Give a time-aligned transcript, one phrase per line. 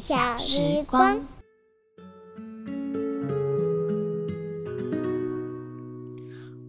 [0.00, 1.20] 小时光，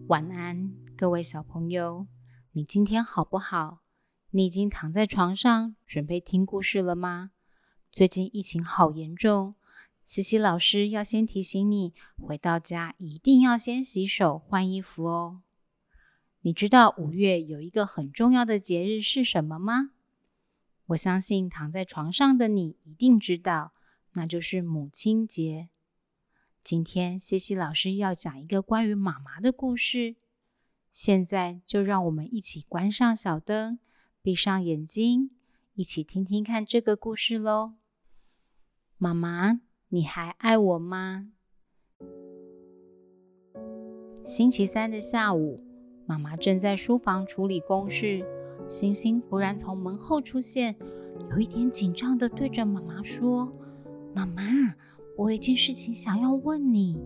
[0.06, 2.06] 晚安，各位小朋友，
[2.52, 3.78] 你今天好不好？
[4.32, 7.30] 你已经躺在床上准备听故事了吗？
[7.90, 9.54] 最近疫情好严重，
[10.04, 15.40] 西西老师要先提醒你，回到家一定要先洗手、换衣服哦。
[16.42, 19.92] 你知道五月有一个很重要的节日是什么吗？
[20.86, 23.72] 我相信躺在床上的你一定知道，
[24.14, 25.68] 那就是母亲节。
[26.62, 30.16] 今天西西老师要讲一个关于妈妈的故事。
[30.90, 33.78] 现在就让我们一起关上小灯，
[34.20, 35.30] 闭上眼睛，
[35.74, 37.74] 一起听听看这个故事喽。
[38.98, 41.32] 妈妈，你还爱我吗？
[44.24, 45.64] 星期三的下午。
[46.04, 48.26] 妈妈正在书房处理公事，
[48.68, 50.76] 星星突然从门后出现，
[51.30, 53.52] 有一点紧张的对着妈妈说
[54.14, 54.42] ：“妈妈，
[55.16, 56.98] 我有一件事情想要问你。”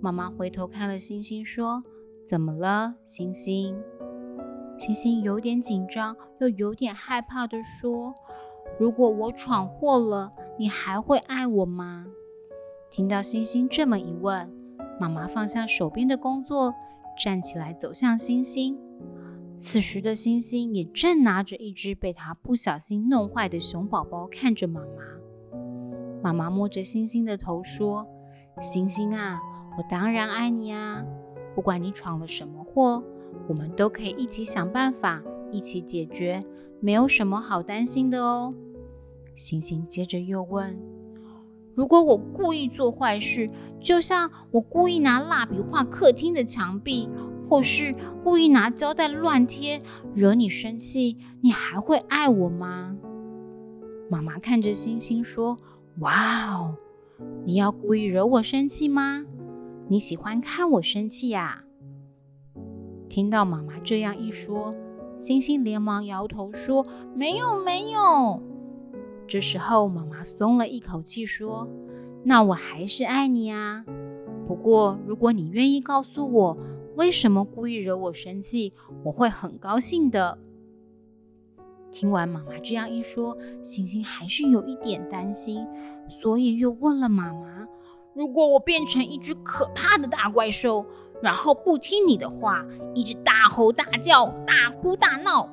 [0.00, 1.82] 妈妈回头看了星星，说
[2.24, 3.76] ：“怎么了，星星？”
[4.76, 8.14] 星星有点紧张，又有点害怕的说
[8.78, 12.06] ：“如果我闯祸了，你还会爱我吗？”
[12.90, 14.48] 听到星星这么一问，
[15.00, 16.74] 妈妈放下手边的工作。
[17.20, 18.78] 站起来，走向星星。
[19.58, 25.02] 此时的星星也正拿着一只被他不小心弄坏的熊宝宝，看着妈妈。
[26.22, 28.06] 妈妈摸着星星的头说
[28.60, 29.40] ：“星星啊，
[29.76, 31.04] 我当然爱你啊！
[31.56, 33.02] 不管你闯了什么祸，
[33.48, 36.40] 我们都可以一起想办法，一起解决，
[36.78, 38.54] 没有什么好担心的哦。”
[39.34, 40.78] 星星接着又问
[41.74, 43.50] ：“如果我故意做坏事？”
[43.80, 47.08] 就像我故意拿蜡笔画客厅的墙壁，
[47.48, 49.80] 或是故意拿胶带乱贴，
[50.14, 52.96] 惹你生气，你还会爱我吗？
[54.10, 55.56] 妈妈看着星星说
[56.00, 56.76] ：“哇哦，
[57.44, 59.24] 你要故意惹我生气吗？
[59.88, 61.64] 你喜欢看我生气呀？”
[63.08, 64.74] 听到妈妈这样一说，
[65.16, 66.86] 星星连忙摇头说
[67.16, 68.42] ：“没有，没有。”
[69.26, 71.68] 这时候，妈妈松了一口气说。
[72.24, 73.84] 那我还是爱你啊！
[74.46, 76.58] 不过，如果你愿意告诉我
[76.98, 78.72] 为什么故意惹我生气，
[79.04, 80.36] 我会很高兴的。
[81.92, 85.64] 听完妈妈这样一说，星星还是有一点担心，
[86.08, 87.68] 所以又问了妈妈
[88.16, 90.84] ：“如果我变成一只可怕的大怪兽，
[91.22, 92.66] 然后不听你的话，
[92.96, 95.48] 一直大吼大叫、大哭大闹，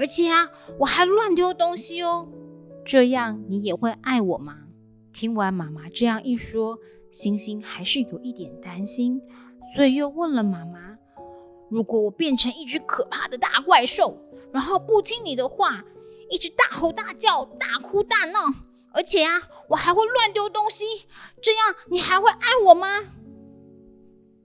[0.00, 0.48] 而且啊，
[0.80, 2.28] 我还乱丢东西哦，
[2.84, 4.64] 这样你也会爱我吗？”
[5.14, 6.76] 听完妈妈这样一说，
[7.12, 9.22] 星星还是有一点担心，
[9.76, 10.87] 所以又问了妈妈
[11.70, 14.18] ：“如果我变成一只可怕的大怪兽，
[14.52, 15.84] 然后不听你的话，
[16.30, 18.40] 一直大吼大叫、大哭大闹，
[18.92, 20.84] 而且啊，我还会乱丢东西，
[21.42, 22.88] 这样你还会爱我吗？”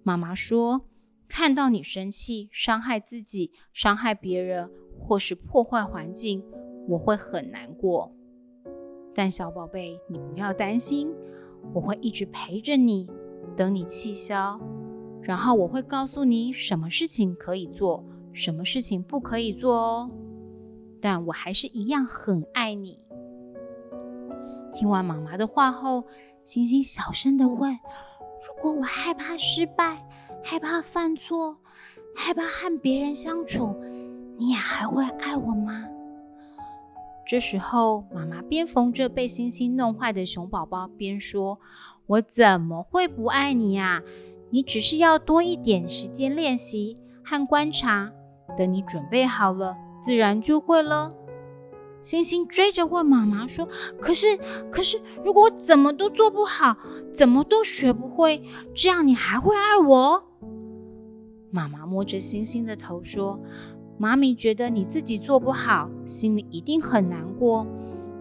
[0.03, 0.81] 妈妈说
[1.29, 4.69] ：“看到你生气、伤害自己、伤害别人，
[5.00, 6.44] 或是破坏环境，
[6.89, 8.13] 我会很难过。”
[9.16, 11.13] 但小宝贝，你不要担心，
[11.73, 13.07] 我会一直陪着你，
[13.56, 14.59] 等你气消，
[15.23, 20.11] 然后我会告诉你什么事情可以做，什么事情不可以做哦。
[21.01, 23.00] 但我还是一样很爱你。
[24.72, 26.03] 听完妈妈的话后，
[26.44, 27.72] 星星小声的问
[28.47, 30.06] ：“如果我害怕失败，
[30.44, 31.57] 害怕犯错，
[32.16, 33.75] 害怕和别人相处，
[34.38, 35.88] 你也还会爱我吗？”
[37.25, 41.59] 这时候，妈妈边缝着被星星弄坏的熊宝宝，边说
[42.07, 44.01] ：“我怎么会不爱你呀？
[44.53, 48.11] 你只是要多一点时间练习和观察，
[48.55, 51.11] 等你准备好了，自然就会了。”
[52.01, 53.67] 星星追着问妈妈说
[53.99, 54.37] ：“可是，
[54.69, 56.77] 可是，如果我怎么都做不好，
[57.11, 58.44] 怎么都学不会，
[58.75, 60.23] 这样你还会爱我？”
[61.49, 63.41] 妈妈摸着星星的头说。
[63.97, 67.65] 妈咪觉得你自己做不好，心里一定很难过。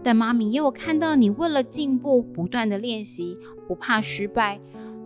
[0.02, 3.36] 但妈咪也有看到你为了进步，不断的练习，
[3.66, 4.60] 不怕失败，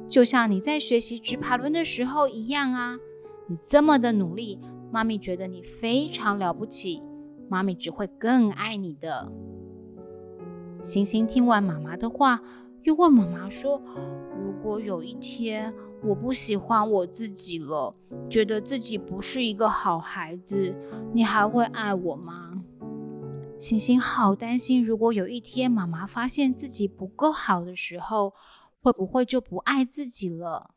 [0.08, 2.96] 就像你在学习直爬轮的时候一样啊！
[3.48, 4.60] 你这么的努力，
[4.92, 7.02] 妈咪觉得你非常了不起。
[7.48, 9.32] 妈咪只会更爱你的。
[10.82, 12.40] 星星听完妈妈的话，
[12.82, 13.80] 又问妈妈说
[14.40, 15.72] ：“如果有一天……”
[16.02, 17.92] 我不喜欢我自己了，
[18.28, 20.72] 觉得自己不是一个好孩子。
[21.12, 22.62] 你还会爱我吗？
[23.56, 28.34] 星星好担心，如果有一天妈妈发现自己不够好的时候，
[28.86, 30.70] 会不会就不爱自己了？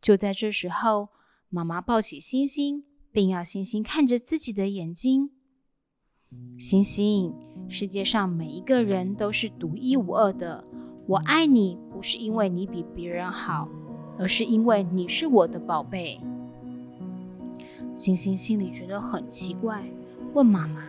[0.00, 1.10] 就在这时候，
[1.50, 5.28] 妈妈抱起星星，并要星星看着自己的眼睛。
[6.58, 7.34] 星星，
[7.68, 10.64] 世界上每一个人都是独一无二的。
[11.06, 13.68] 我爱你，不是因为你比别人好，
[14.18, 16.18] 而是因为你是我的宝贝。”
[17.94, 19.84] 星星心里觉得很奇怪，
[20.32, 20.82] 问妈妈：“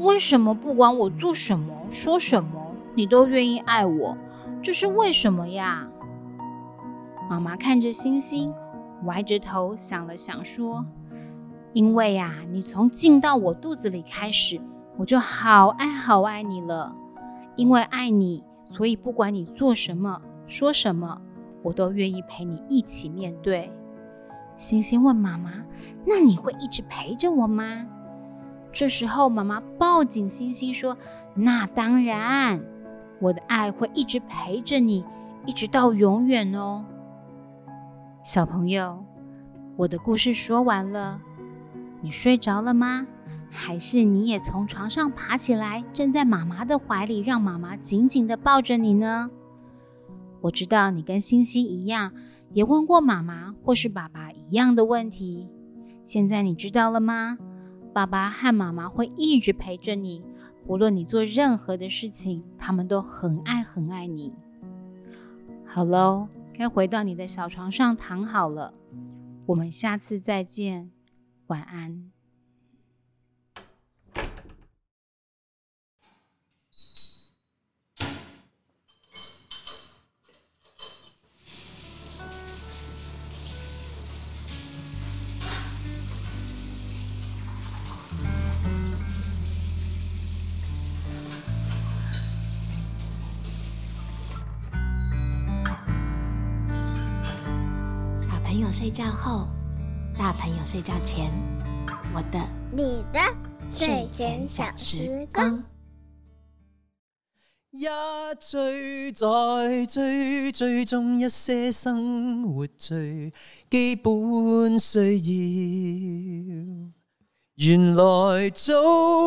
[0.00, 4.16] 为什么不管我做什么、说什么，你都愿意爱我？
[4.62, 5.88] 这是为什么呀？”
[7.28, 8.54] 妈妈看着星星，
[9.04, 10.86] 歪着头想了想，说
[11.74, 14.60] ：“因为呀，你从进到我肚子里开始，
[14.96, 16.94] 我就好爱好爱你了。
[17.56, 21.20] 因为爱你，所以不管你做什么、说什么，
[21.62, 23.72] 我都愿意陪你一起面对。”
[24.56, 25.52] 星星问妈妈
[26.06, 27.86] ：“那你会一直陪着我吗？”
[28.72, 30.96] 这时候，妈妈抱紧星星说
[31.34, 32.62] ：“那当然，
[33.20, 35.04] 我的爱会一直陪着你，
[35.46, 36.84] 一直到永远哦。”
[38.22, 39.04] 小朋友，
[39.76, 41.20] 我的故事说完了，
[42.00, 43.06] 你睡着了吗？
[43.48, 49.30] 还是你也从床上爬起来，站在妈妈的怀里，让妈妈紧紧的抱着你呢？
[50.42, 52.12] 我知道你跟星星一样，
[52.52, 55.48] 也问过妈妈或是爸爸一样的问题。
[56.04, 57.38] 现在你知道了吗？
[57.94, 60.22] 爸爸和妈妈会一直陪着你，
[60.66, 64.34] 无论你做任何的事情，他们都很爱很爱你。
[65.64, 66.28] 好喽。
[66.58, 68.72] 该回到你的小床上躺好了，
[69.44, 70.90] 我们下次再见，
[71.48, 72.10] 晚安。
[98.78, 99.48] 睡觉后，
[100.18, 101.32] 大朋友睡觉前，
[102.14, 102.38] 我的、
[102.70, 103.18] 你的
[103.70, 105.64] 睡前小时光。
[107.70, 107.86] 一
[108.38, 113.32] 追再追，追踪一些生活最
[113.70, 115.16] 基本需
[116.50, 116.92] 要，
[117.54, 118.74] 原来早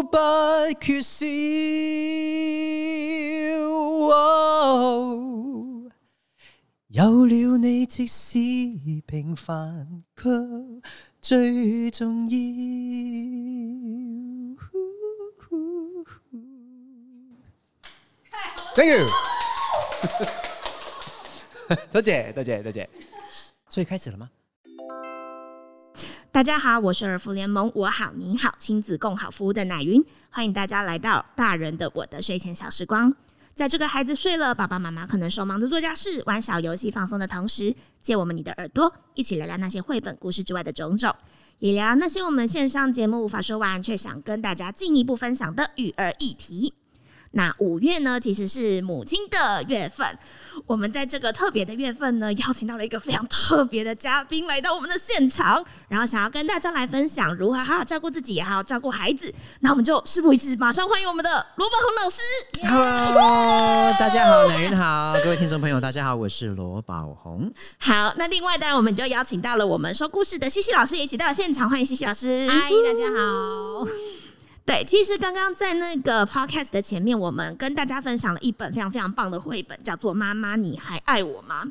[0.04, 0.16] 不
[0.80, 1.26] 缺少。
[6.92, 8.40] 有了你，即使
[9.06, 10.28] 平凡，却
[11.22, 12.38] 最重要。
[18.76, 19.08] Thank you，
[21.94, 22.90] 多谢多谢多谢。
[23.68, 24.28] 所以开始了吗？
[26.32, 33.14] 大家好，我是儿福联盟我好你好亲子共好服务的奶云，欢迎大家来到大人的我的睡前小时光。
[33.60, 41.14] 在这个孩子睡了，爸爸妈妈可能手忙着做家事、玩小游戏、放松的同时，借我们你的耳朵，一起聊聊那些绘本故事之外的种种，
[41.58, 46.74] 也聊那些我们线上节目无法说完，却想跟大家进一步分享的育儿议题。
[47.32, 50.18] 那五月呢，其实是母亲的月份。
[50.66, 59.34] 我们在这个特别的月份呢，邀请到了一个非常特别的嘉宾来到我们的现场，然后想要跟大家来分享如何好好照顾自己，也好好照顾孩子。
[59.62, 62.22] 那我们就事不宜迟，马上欢迎我们的罗宝红老师。
[62.68, 67.52] Hello，大家好，男人好，各位听众朋友，大家好，我是罗宝红。
[67.78, 72.50] 好，那另外当然我们就邀请到了我们说故事的西西老师也一起到了现场，欢迎西西老师。
[72.50, 73.86] 嗨，大家好。
[74.70, 81.66] 对，其实刚刚在那个 podcast 的前面，我们跟大家分享了一本非常非常棒的绘本，叫做《妈妈，你还爱我吗》。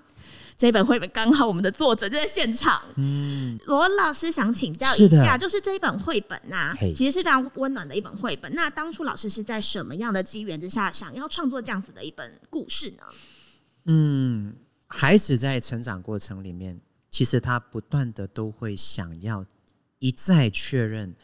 [0.57, 2.83] 这本绘本刚好我们的作者就在现场。
[2.97, 8.53] 嗯，罗老师想请教一下，就是这一本绘本呐，其实是非常温暖的一本绘本。
[8.53, 13.05] 那当初老师是在什么样的机缘之下，想要创作这样子的一本故事呢？
[13.85, 14.57] 嗯，
[14.89, 16.81] 孩子在成长过程里面，
[17.13, 19.47] 其实他不断的都会想要
[20.01, 21.15] 一再确认。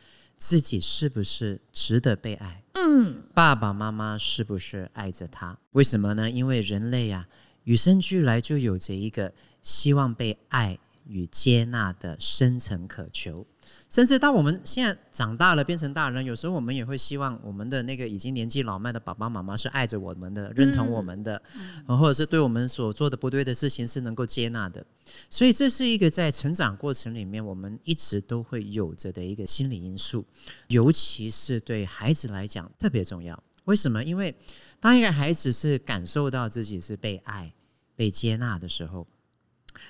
[0.45, 2.63] 自己是不是值得被爱？
[2.75, 5.59] 嗯，爸爸妈妈是不是爱着他？
[5.71, 6.31] 为什么呢？
[6.31, 7.27] 因为人类呀，
[7.63, 9.33] 与生俱来就有着一个
[9.63, 13.47] 希望被爱与接纳的深层渴求。
[13.91, 21.41] 甚至到我们现在长大了，变成大人，有时候我们也会希望我们的那个已经年纪老迈的爸爸妈妈是爱着我们的，认同我们的，
[21.87, 24.85] 或者是对我们所做的不对的事情是能够接纳的。
[25.31, 30.25] 所以这是一个在成长过程里面，我们一直都会有着的一个心理因素，
[30.67, 33.41] 尤其是对孩子来讲特别重要。
[33.67, 34.03] 为什么？
[34.03, 34.35] 因为
[34.81, 37.53] 当一个孩子是感受到自己是被爱、
[37.95, 39.07] 被接纳的时候，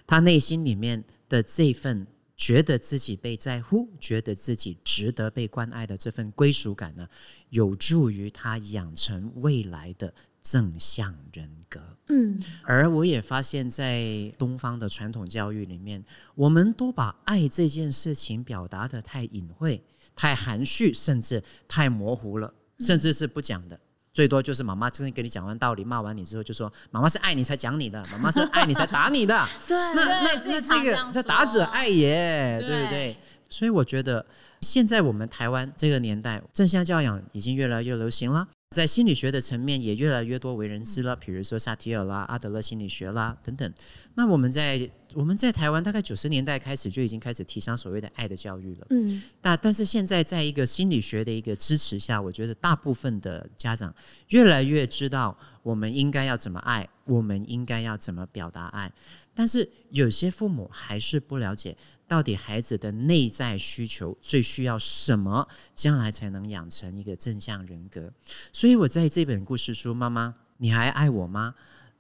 [0.06, 2.06] 他内心里面的这份。
[2.44, 7.08] 觉得自己被在乎，觉得自己值得被关爱的这份归属感呢，
[7.48, 11.80] 有助于他养成未来的正向人格。
[12.08, 19.82] 嗯，而我也发现，在东方的传统教育里面，我们都把爱这件事情表达的太隐晦、
[20.14, 23.80] 太含蓄，甚至太模糊了，甚至是不讲的。
[24.14, 29.46] 最多就是妈妈真的跟你讲完道理，骂完你之后，就说妈妈是爱你才讲你的， 妈妈是爱你才打你的。
[29.66, 33.16] 对，那那那这个这打者爱也，对不对？
[33.50, 34.24] 所以我觉得
[34.60, 38.46] 现在我们台湾这个年代，正向教养已经越来越流行了。
[38.74, 43.72] 在心理学的层面也越来越多为人知了，比如说萨提尔啦、阿德勒心理学啦等等。
[44.16, 48.86] 那我们在我们在台湾大概九十年代开始就已经开始提倡所谓的爱的教育了。
[48.90, 53.94] 嗯，但但是现在在一个心理学的一个支持下，我觉得大部分的家长
[54.28, 58.90] 越来越知道我们应该要怎么爱，我们应该要怎么表达爱。
[59.34, 61.76] 但是有些父母还是不了解。
[62.06, 68.12] 到底孩子的内在需求最需要什么，将来才能养成一个正向人格？
[68.52, 71.54] 所以我在这本故事书《妈妈，你还爱我吗》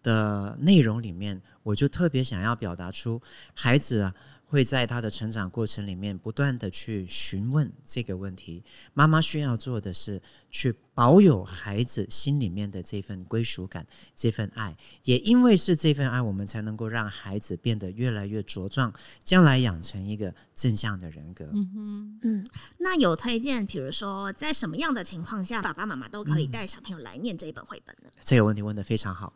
[0.04, 3.20] 的内容里面，我就特别想要表达出
[3.54, 4.14] 孩子啊。
[4.54, 8.62] 会在他的成长过程里面不断的去询问这个问题。
[8.92, 13.84] 妈妈需要做的是去保有孩子心里面的这份归属感、
[14.14, 14.76] 这份爱。
[15.02, 18.94] 也因为是这份爱，我们才能够让孩子变得越来越茁壮，
[19.24, 21.50] 将来养成一个正向的人格。
[21.52, 22.46] 嗯哼，嗯，
[22.78, 28.08] 那有推荐，比如说在什么样的情况下，爸爸妈妈都可以带小朋友来念这一本绘本呢？
[28.22, 29.34] 这个问题问的非常好。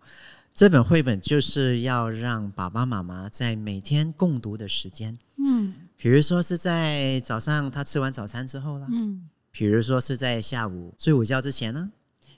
[0.59, 11.89] 这本绘本就是要让爸爸妈妈在每天共读的时间，嗯，比如说是在早上他吃完早餐之后啦，嗯，比如说是在下午睡午觉之前呢，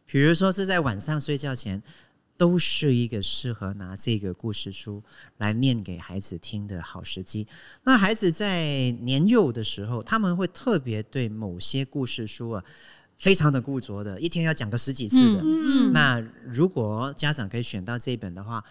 [0.05, 1.83] 比如说是在晚上睡觉前，
[2.37, 5.03] 都是一个适合拿这个故事书
[5.39, 7.47] 来念给孩子听的好时机。
[7.85, 12.63] 那孩子在年幼的时候，他们会特别对某些故事书啊。
[13.21, 15.43] 非常的固着的，一天要讲个十几次的。
[15.93, 18.65] 那如果家长可以选到这本的话，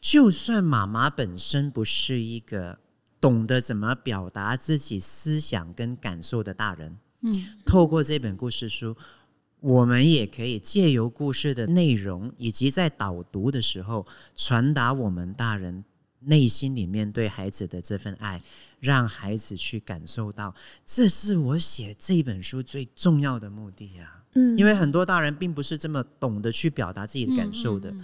[0.00, 2.78] 就算妈妈本身不是一个
[3.20, 7.34] 懂得怎么表达自己思想跟感受的大人，嗯，
[7.66, 8.96] 透过这本故事书，
[9.58, 15.84] 我们也可以借由故事的内容，以及在导读的时候，传达我们大人。
[16.24, 18.40] 内心里面对孩子的这份爱，
[18.82, 24.22] 让孩子去感受到，这是我写这本书最重要的目的呀。
[24.34, 27.94] 嗯，因为很多大人并不是这么懂得去表达自己的感受的，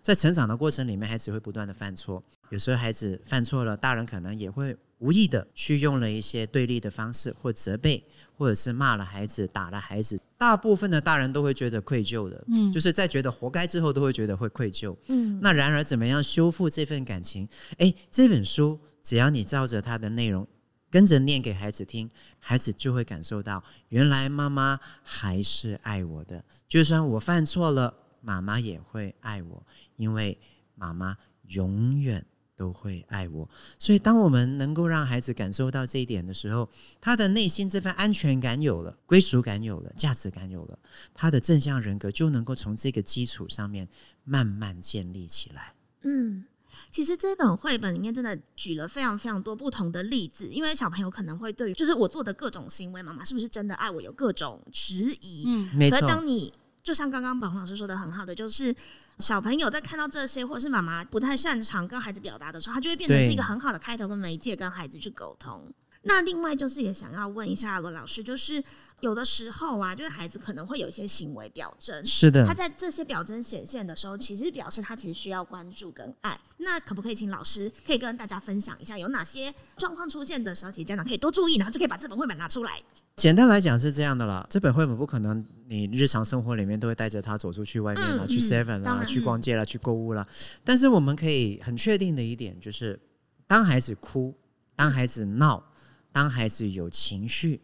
[0.00, 8.04] 在成长的过程里面，孩子会不断的犯错，有时候孩子犯错了，大人可能也会无意的去用了一些对立的方式或责备。
[8.38, 15.40] 或者是骂了孩子、打了孩子，大部分的大人都会觉得愧疚的，嗯，就是在觉得活该之后，都会觉得会愧疚，嗯。
[15.42, 17.48] 那然而，怎么样修复这份感情？
[17.78, 18.78] 哎，这本书
[19.08, 20.46] 只要你照着它的内容
[20.90, 30.36] 跟着念给孩子听，孩子就会感受到，原来妈妈还是爱我的，就算我犯错了，妈妈也会爱我，因为
[30.74, 32.22] 妈妈永远。
[32.54, 33.48] 都会爱我，
[33.78, 36.68] 所以当我们能够让孩子感受到这一点的时候，
[37.00, 40.76] 他的内心这份安全感有了，归属感有了，价值感有了，
[41.14, 43.88] 他的正向人格就能够从这个基础上面
[44.24, 45.72] 慢慢建立起来。
[46.02, 46.46] 嗯，
[46.90, 55.44] 其实这本绘本里面真的举了非常非常多不同的例子，因为小朋友可能会对于就是我做的各种行为，妈妈是不是真的爱我，有各种质疑。
[55.46, 56.00] 嗯，没错。
[56.08, 58.74] 当你就像刚刚宝红老师说的很好的，就是。
[59.18, 65.60] 小朋友在看到这些，或者是妈妈不太擅长跟孩子表达的时候，他就会变成是一个很好的开头跟媒介，跟孩子去沟通。
[66.02, 68.62] 那另外就是也想要问一下罗老师，就是
[69.00, 76.38] 有的时候啊，就是孩子可能会有一些行为表征，是的，他在这些表征显现的时候，其实表示他其实需要关注跟爱。
[76.58, 82.82] 那可不可以请老师可以跟大家分享一下，有哪些状况出现的时候，其实家长可以多注意，然后就可以把这本绘本拿出来。
[83.14, 90.26] 简单来讲是这样的啦，这本绘本不可能你日常生活里面都会带着他走出去外面啊，去 Seven 啊，去逛街啦，去购物啦。
[90.64, 92.98] 但是我们可以很确定的一点就是，
[93.46, 94.32] 当孩子哭，
[94.76, 95.64] 当孩子闹，
[96.12, 97.60] 当孩子有情绪，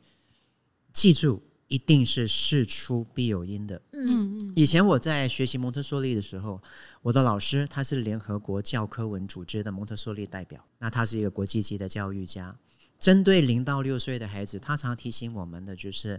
[0.94, 3.82] 记住一定是事出必有因的。
[3.92, 4.52] 嗯嗯。
[4.56, 6.62] 以前我在学习蒙特梭利的时候，
[7.02, 12.56] 我的老师他是联合国教科文组织的蒙特梭利代表，那他是一个国际级的教育家。
[12.98, 16.18] 针对零到六岁的孩子，他常提醒我们的就是：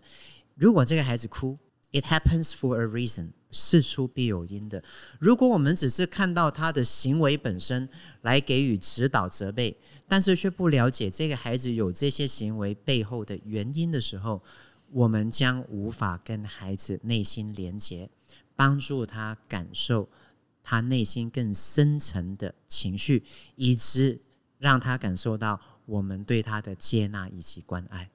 [0.55, 1.57] 如果这个孩子哭
[1.93, 4.83] ，it happens for a reason，事出必有因的。
[5.17, 7.87] 如果我们只是看到他的行为本身
[8.23, 9.75] 来给予指导责备，
[10.07, 14.43] 但是却不了解这个孩子有这些行为背后的原因的时候，
[14.95, 18.09] 我们将无法跟孩子内心连接，
[18.55, 20.07] 帮助他感受
[20.63, 23.23] 他内心更深层的情绪，
[23.57, 24.21] 以及
[24.57, 25.59] 让他感受到。
[25.87, 28.09] 我们对他的接纳以及关爱，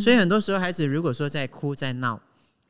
[0.00, 2.20] 所以很多时候孩子如果说在哭在闹，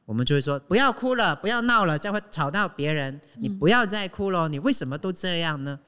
[0.05, 3.19] 我们就会说不要哭了，不要闹了，这样会吵到别人。
[3.39, 5.81] 你不要再哭了，你为什么都这样呢？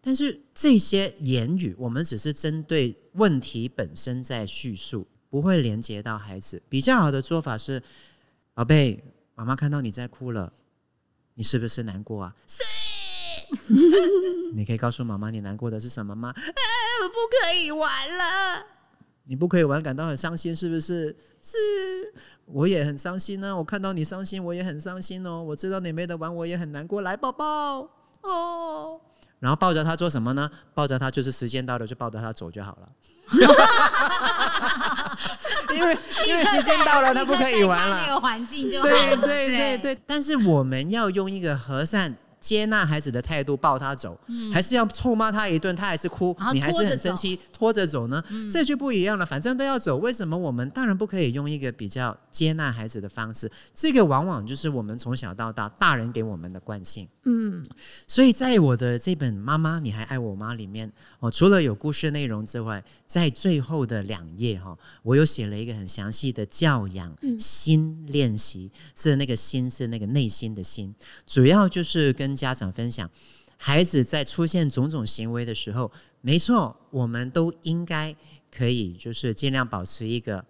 [0.00, 5.06] 但是这些言语，我们只是针对问题本身在叙述。
[5.34, 6.62] 不会连接到孩子。
[6.68, 7.82] 比较好的做法是，
[8.54, 9.02] 宝贝，
[9.34, 10.52] 妈妈看到你在哭了，
[11.34, 12.36] 你是不是难过啊？
[12.46, 12.62] 是。
[14.54, 16.32] 你可以告诉妈妈你难过的是什么吗？
[16.36, 16.62] 哎，
[17.02, 18.64] 我不可以玩了。
[19.24, 21.08] 你不可以玩，感到很伤心，是不是？
[21.42, 21.56] 是，
[22.44, 23.56] 我也很伤心呢。
[23.56, 25.42] 我看到你伤心，我也很伤心哦。
[25.42, 27.00] 我知道你没得玩，我也很难过。
[27.00, 29.00] 来，抱抱哦。
[29.44, 30.50] 然后抱着他做什么呢？
[30.72, 32.88] 抱着他就是时间到了，就抱着他走就好了。
[35.74, 38.06] 因为因为时间到了，他不可以玩了。
[38.06, 39.98] 那个环境就对对对对。
[40.06, 42.16] 但是我们要用一个和善。
[42.44, 44.20] 接纳孩子的态度，抱他走，
[44.52, 48.22] 还是要臭骂他一顿，他还是哭，你还是很生气，拖着走呢？
[48.52, 49.24] 这就不一样了。
[49.24, 53.50] 反正都要走，为什么我们当然不可以用一个比较接纳孩子的方式？
[53.72, 57.08] 这个往往就是我们从小到大大人给我们的惯性。
[57.24, 57.64] 嗯，
[58.06, 70.94] 所以在我的这本《妈妈你还爱我吗》里面，哦，除了有故事内容之外，在最后的两页哈，我又写了一个很详细的教养心练习，是那个心是那个内心的心，
[71.26, 73.10] 主要就是跟家长分享，
[73.56, 78.14] 孩子在出现种种行为的时候，没错，我们都应该
[78.50, 80.44] 可以就是尽量保持一个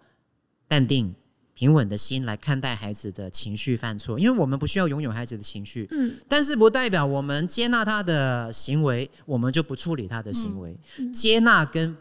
[0.67, 1.13] 淡定。
[1.57, 10.77] 平稳的心来看待孩子的情绪犯错，因为我们不需要拥有孩子的情绪，嗯，但是不代表我们接纳他的行为，我们就不处理他的行为。
[11.13, 11.95] 接纳跟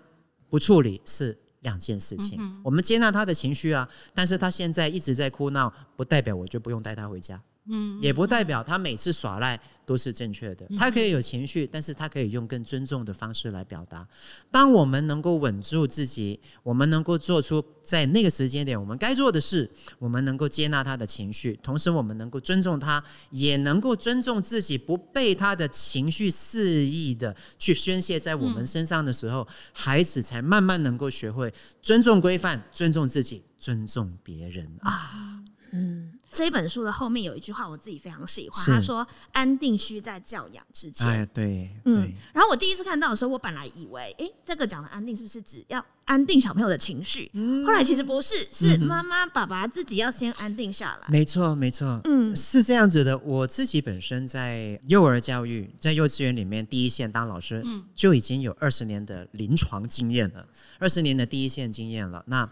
[0.50, 2.36] 不处理是两件事情。
[2.64, 7.40] 我们接纳他的情绪啊，但是他现在一直在哭闹，不代表我就不用带他回家。
[7.66, 10.66] 嗯，也不代表他每次耍赖都是正确的。
[10.76, 14.06] 他可以有情绪，但是他可以用更尊重的方式来表达。
[14.50, 35.42] 当我们能够稳住自己，我们能够做出在那个时间点我们该做的事，我们能够接纳他的情绪，同时我们能够尊重他，也能够尊重自己，不被他的情绪肆意的去宣泄在我们身上的时候，孩子才慢慢能够学会尊重规范，尊重自己，尊重别人啊。
[35.72, 36.13] 嗯。
[36.34, 38.66] 这一本书的后面有一句话，我自己非常喜欢。
[38.66, 42.12] 他说：“安定需在教养之前。”哎，对，嗯。
[42.32, 47.30] 然后我第一次看到的时候，我本来以为，哎，这个讲的安定是不是只要安定小朋友的情绪？
[47.64, 51.06] 后来其实不是，是妈妈、爸爸自己要先安定下来。
[51.08, 53.16] 没错，没错，嗯，是这样子的。
[53.18, 60.44] 我自己本身在幼儿教育，在幼稚园里面第一线当老师，嗯，就已经有二十年的临床经验了，
[60.80, 62.24] 二十年的第一线经验了。
[62.26, 62.48] 那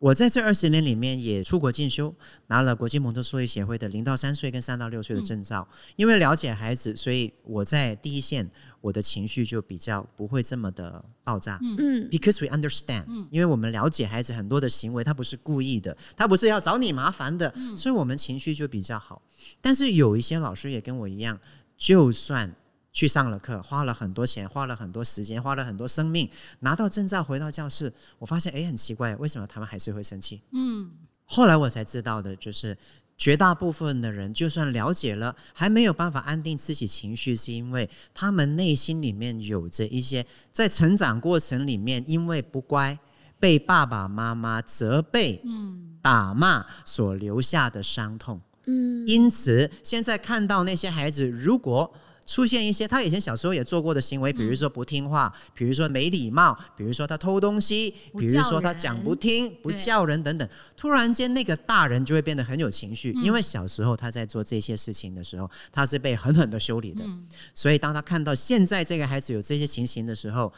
[0.00, 2.14] 我在这二十年里面也出国进修，
[2.46, 5.68] 拿了国际蒙特梭利协会的零到三岁跟三到六岁的证照。
[5.94, 11.60] 因为了解孩子，所以我在第一线，我的情绪就比较不会这么的爆炸。
[11.60, 19.20] 嗯，because we understand，因为我们了解孩子很多的行为，他不是故意的，他不是要找你麻烦的，所以我们情绪就比较好。
[19.60, 21.38] 但是有一些老师也跟我一样，
[21.76, 22.56] 就算。
[22.92, 26.28] 去上了课，花了很多钱，花了很多时间，花了很多生命，
[26.60, 30.42] 拿到证照回到教室，我发现哎，很奇怪，为什么他们还是会生气？
[30.52, 30.90] 嗯，
[31.24, 32.76] 后来我才知道的，就是
[33.16, 42.98] 绝大部分的人，就算了解了，还没有办法安定自己情绪，是因为他们内心里面有着一些在成长过程里面，因为不乖，
[43.38, 48.40] 被爸爸妈妈责备、嗯打骂所留下的伤痛。
[48.64, 51.92] 嗯，因此现在看到那些孩子，如果
[52.30, 60.48] 出现一些他以前小时候也做过的行为，比如说不听话，比如说没礼貌，比如说他偷东西，比如说他讲不听、不叫人等等。
[60.76, 67.04] 突然间，那个大人就会变得很有情绪，因为小时候他在做这些事情的时候，他是被狠狠的修理的。
[67.52, 70.52] 所以，当他看到现在这个孩子有这些情形的时候，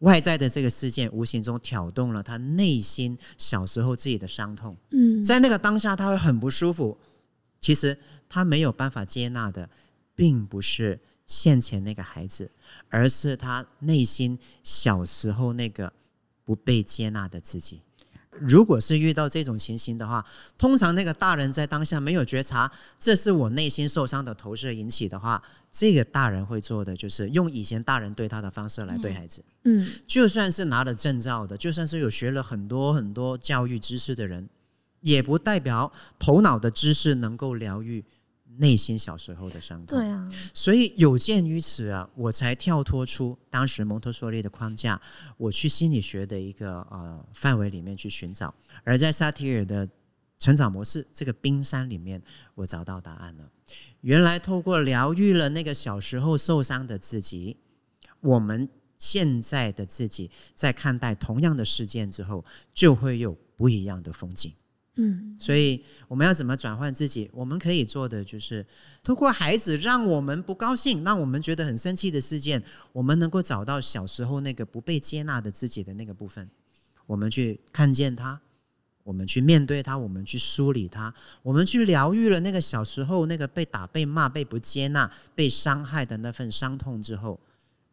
[0.00, 4.76] 外在的这个事件无形中挑动了他内心小时候自己的伤痛。
[4.90, 6.98] 嗯，在那个当下，他会很不舒服。
[7.60, 7.96] 其实
[8.28, 9.70] 他没有办法接纳的。
[10.18, 12.50] 并不是现前那个孩子，
[12.88, 15.92] 而是他内心小时候那个
[16.44, 17.80] 不被接纳的自己。
[18.30, 20.24] 如果是遇到这种情形的话，
[20.56, 29.44] 通常那个大人在当下没有觉察，这是我内心受伤的投射引起的话，这个大人会做的就是用以前大人对他的方式来对孩子。
[29.62, 34.48] 嗯，就算是拿了证照的，就算是有学了很多很多教育知识的人，
[35.02, 38.04] 也不代表头脑的知识能够疗愈。
[38.58, 45.00] 内心小时候的伤痛，对啊，所以有鉴于此啊，我才跳脱出当时蒙特梭利的框架，
[45.36, 49.88] 我去心理学的一个呃范围里面去寻找，而在萨提尔的
[50.38, 52.20] 成长模式这个冰山里面，
[52.54, 53.48] 我找到答案了。
[54.00, 57.56] 原来透过疗愈了那个小时候受伤的自己，
[58.20, 58.68] 我们
[58.98, 62.44] 现在的自己在看待同样的事件之后，
[62.74, 64.52] 就会有不一样的风景。
[65.00, 67.30] 嗯，所以我们要怎么转换自己？
[67.32, 68.66] 我们可以做的就是，
[69.04, 72.60] 通过孩子让我们不高兴、让我们觉得很生气的事件，
[72.92, 76.50] 我们能够找到小时候那个不被接纳的自己的那个部分，
[77.06, 78.40] 我们去看见他，
[79.04, 87.38] 我们去面对他，我们去梳理他，我们去疗愈了那个小时候那个被打、被骂、被不接纳、被伤害的那份伤痛之后，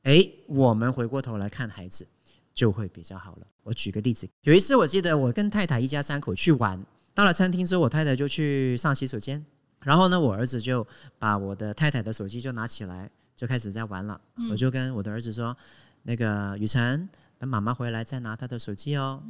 [0.01, 2.07] 哎，我们回过头来看孩子，
[2.51, 3.45] 就会比较好了。
[3.61, 6.83] 我举个例子，有一次我记得我跟太太一家三口去玩，
[7.15, 9.43] 到了餐厅之后，我太太就去上洗手间，
[9.81, 10.85] 然后呢，我儿子就
[11.17, 14.19] 把我的太太的手机就拿起来，就开始在玩了。
[14.51, 15.57] 我就跟我的儿子说
[16.03, 19.21] ：“那个雨辰。”等妈妈回来再拿她的手机哦。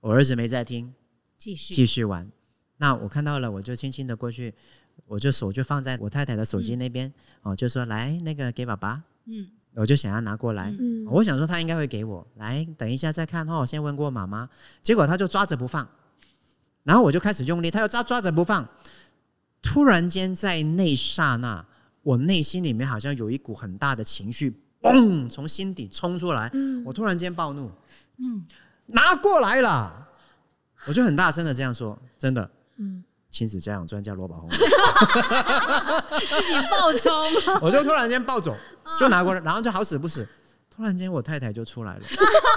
[0.00, 0.92] 我儿子没在听，
[1.38, 2.30] 继续继续玩。
[2.76, 4.52] 那我看到了，我就轻轻的过去，
[5.06, 9.02] 我就手就放在我太太的手机那边哦，就说来那个给爸爸。
[9.24, 10.74] 嗯，我就想要拿过来。
[10.78, 12.26] 嗯，我想说他应该会给我。
[12.36, 13.64] 来，等一下再看哦。
[13.64, 14.48] 先问过妈妈，
[14.82, 15.88] 结果他就抓着不放。
[16.84, 18.66] 然后我就开始用力，他又抓抓着不放。
[19.60, 21.64] 突然间在那刹那，
[22.02, 24.60] 我内心里面好像有一股很大的情绪。
[24.82, 25.30] 嘣！
[25.30, 26.50] 从心底冲出来，
[26.84, 27.70] 我突然间暴怒，
[28.18, 28.44] 嗯，
[28.86, 30.08] 拿过来了，
[30.86, 37.14] 我就很大声的这样说，真的，嗯，亲子教养专家罗宝红， 自己暴冲，
[37.62, 38.56] 我就突然间暴走，
[38.98, 40.28] 就拿过来，然后就好死不死，
[40.68, 42.02] 突然间我太太就出来了，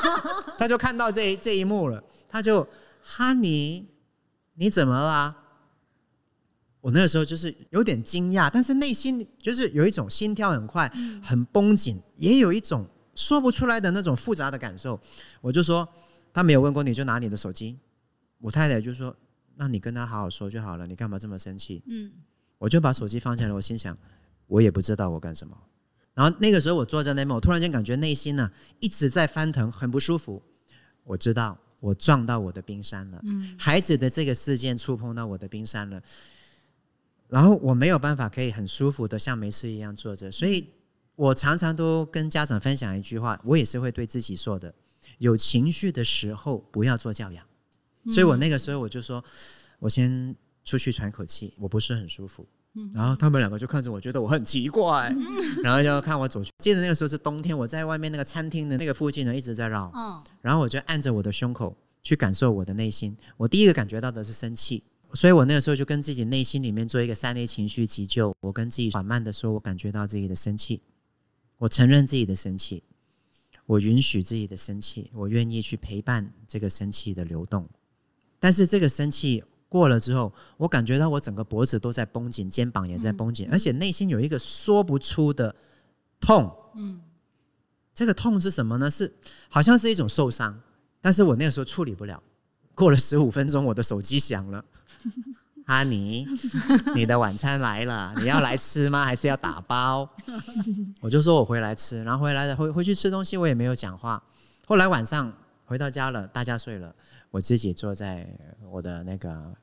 [0.57, 2.67] 她就看到这这一幕了，她就
[3.03, 3.87] 哈尼，
[4.55, 5.35] 你怎么啦？
[6.81, 10.87] 我那个时候就是有点惊讶，但是内心就是有一种心跳很快、
[11.23, 14.99] 很绷紧，也有一种说不出来的那种复杂的感受。
[15.41, 15.87] 我就说
[16.31, 17.79] 他没有问过你就拿你的手机，
[18.39, 19.15] 我太太就说
[19.55, 21.81] 那你跟他好好说就好了，你干嘛这么生气？
[21.87, 22.11] 嗯，
[22.59, 23.97] 我就把手机放下来，我心想
[24.45, 25.57] 我也不知道我干什么。
[26.13, 30.43] 然后那个时候我坐在那边，我突然间感觉内心呢一直在翻腾，很不舒服。
[31.03, 36.01] 我知道我撞到我的冰山了，嗯，孩子的这个事件触碰到我的冰山了。
[37.27, 40.67] 然后我没有办法可以很舒服的像没事一样坐着，所以
[41.15, 44.73] 我常常都跟家长分享一句话，我也是会对自己说的：
[45.17, 47.43] 有情绪的时候不要做教养。
[48.11, 49.23] 所以我那个时候我就说，
[49.79, 52.47] 我先出去喘口气，我不是很舒服。
[52.93, 55.13] 然后他们两个就看着我，觉得我很奇怪，
[55.63, 56.51] 然后就看我走去。
[56.59, 59.91] 记得那个时候是冬天，我在外面那个餐厅的那个附近呢一直在绕，
[60.41, 63.15] 然后我就按着我的胸口去感受我的内心。
[63.37, 64.83] 我第一个感觉到的是生气。
[65.13, 68.35] 所以我那个时候就跟自己内心里面做一个三类情绪急救。
[68.41, 70.81] 我跟自己缓慢的说，我感觉到自己的生气，
[71.57, 72.83] 我承认自己的生气，
[73.65, 77.69] 我允许自己的生气，我愿意去陪伴这个生气的流动。
[78.39, 79.41] 但是这个生气
[79.75, 85.53] 过了之后，我感觉到我整个脖子都在绷紧，肩膀也在绷紧，而且内心有一个说不出的
[86.17, 86.49] 痛。
[86.75, 87.01] 嗯，
[87.93, 88.89] 这个痛是什么呢？
[88.89, 89.13] 是
[89.49, 90.57] 好像是一种受伤，
[91.01, 92.23] 但是我那个时候处理不了。
[92.73, 94.63] 过了十五分钟，我的手机响了。
[95.67, 96.25] 哈尼，
[96.95, 99.03] 你的晚餐来了，你要来吃吗？
[99.03, 100.09] 还是要打包？
[101.01, 104.23] 我就说我回来吃，然后回来的回回去吃东西，我也没有讲话。
[104.65, 105.33] 后来晚上
[105.65, 106.95] 回到家了，大家睡了，
[107.29, 108.25] 我自己坐在
[108.71, 109.53] 我的那个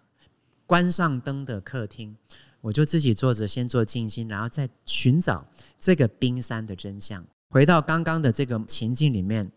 [0.67, 2.17] 关上灯的客厅，
[2.61, 5.47] 我就自己坐着，先做静心，然后再寻找
[5.79, 7.25] 这个冰山的真相。
[7.49, 9.51] 回到刚刚的这个情境里面，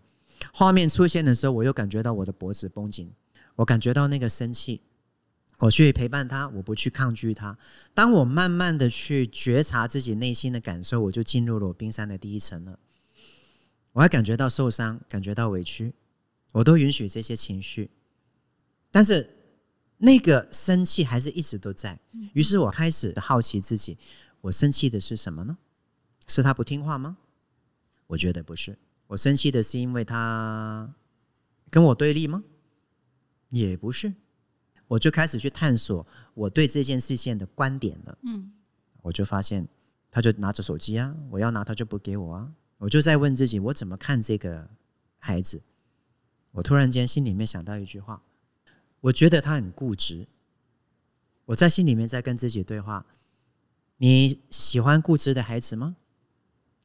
[0.54, 3.12] 画面出现的时候，我又感觉到我的脖子绷紧，
[3.56, 4.82] 我感觉到那个生气。
[5.60, 7.58] 我去陪伴他，我不去抗拒他。
[7.94, 12.78] 当我慢慢的去觉察自己内心的感受，我就进入了我冰山的第一层了。
[13.94, 15.94] 我还感觉到受伤，感觉到委屈，
[16.52, 17.90] 我都允许这些情绪。
[18.92, 19.35] 但是
[19.98, 22.00] 那个生气还是一直都在。
[22.34, 23.98] 于是我开始好奇自己，
[24.42, 25.58] 我生气的是什么呢？
[26.28, 27.18] 是他不听话吗？
[28.08, 28.78] 我觉得不是。
[29.08, 30.94] 我生气的是因为他
[31.70, 32.44] 跟我对立吗？
[33.50, 34.14] 也不是。
[34.88, 38.18] 我就开始去探索我对这件事情的观点了。
[38.24, 38.52] 嗯，
[39.02, 39.68] 我就发现，
[40.12, 42.52] 他就拿着手机啊，我要拿他就不给我啊。
[42.78, 44.70] 我就在问自己，我怎么看这个
[45.18, 45.62] 孩子？
[46.52, 48.22] 我突然间心里面想到一句话，
[49.06, 50.26] 我觉得他很固执。
[51.46, 53.06] 我在心里面在跟自己对话：
[53.98, 55.96] 你喜欢固执的孩子吗？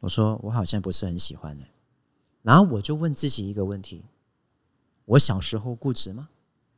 [0.01, 1.65] 我说我好像不是很喜欢的。
[2.43, 4.05] 然后我就问自己一个问题：
[5.07, 6.29] 我小时候固执吗？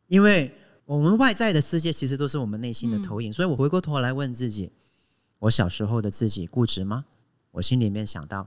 [0.07, 4.71] 因为我们外在的世界其实都是我们内心的投影，所以我回过头来问自己：
[5.41, 7.05] 我小时候的自己固执吗？
[7.51, 8.47] 我心里面想到，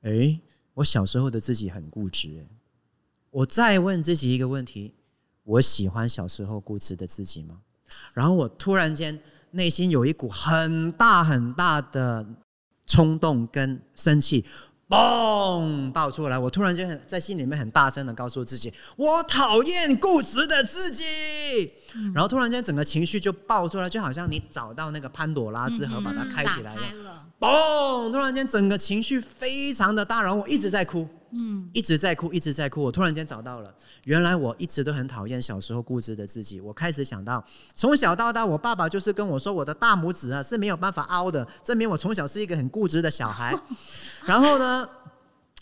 [0.00, 0.40] 哎，
[0.74, 2.46] 我小时候的自己很固执。
[3.30, 4.94] 我再问自己一个问题：
[5.44, 7.56] 我喜欢小时候固执的自己吗？
[8.14, 9.18] 然后我突然间
[9.50, 12.26] 内心有一股很大很大的
[12.86, 14.44] 冲动跟生气。
[14.88, 16.38] 嘣爆出来！
[16.38, 21.72] 我突然间很在心里面很大声的告诉自己：“我讨厌固执的自己。”
[22.12, 27.26] 然后突然间整个情绪就爆出来，就好像你找到那个潘朵拉之盒，把它开起来一样。
[27.40, 28.12] 嘣！
[28.12, 31.08] 突然间整个情绪非常的大，然后我一直在哭，嗯，
[31.72, 32.82] 一直在哭，一直在哭。
[32.82, 36.60] 我突然间找到了，原来我一直都很讨厌小时候固执的自己。
[36.60, 37.42] 我开始想到，
[37.74, 43.58] 从小到大，我爸爸就是跟我说，我的大拇指啊是没有办法凹的，证明我从小是一个很固执的小孩。
[44.26, 44.86] 然后呢，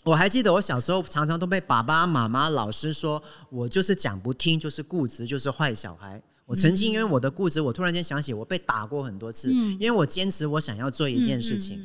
[0.03, 6.21] 我还记得我小时候常常都被爸爸妈妈、老师说我就是讲不听，就是固执，就是坏小孩。
[6.51, 11.79] 我曾经因为我的固执，我突然间想起我被打过很多次，因为我坚持我想要做一件事情，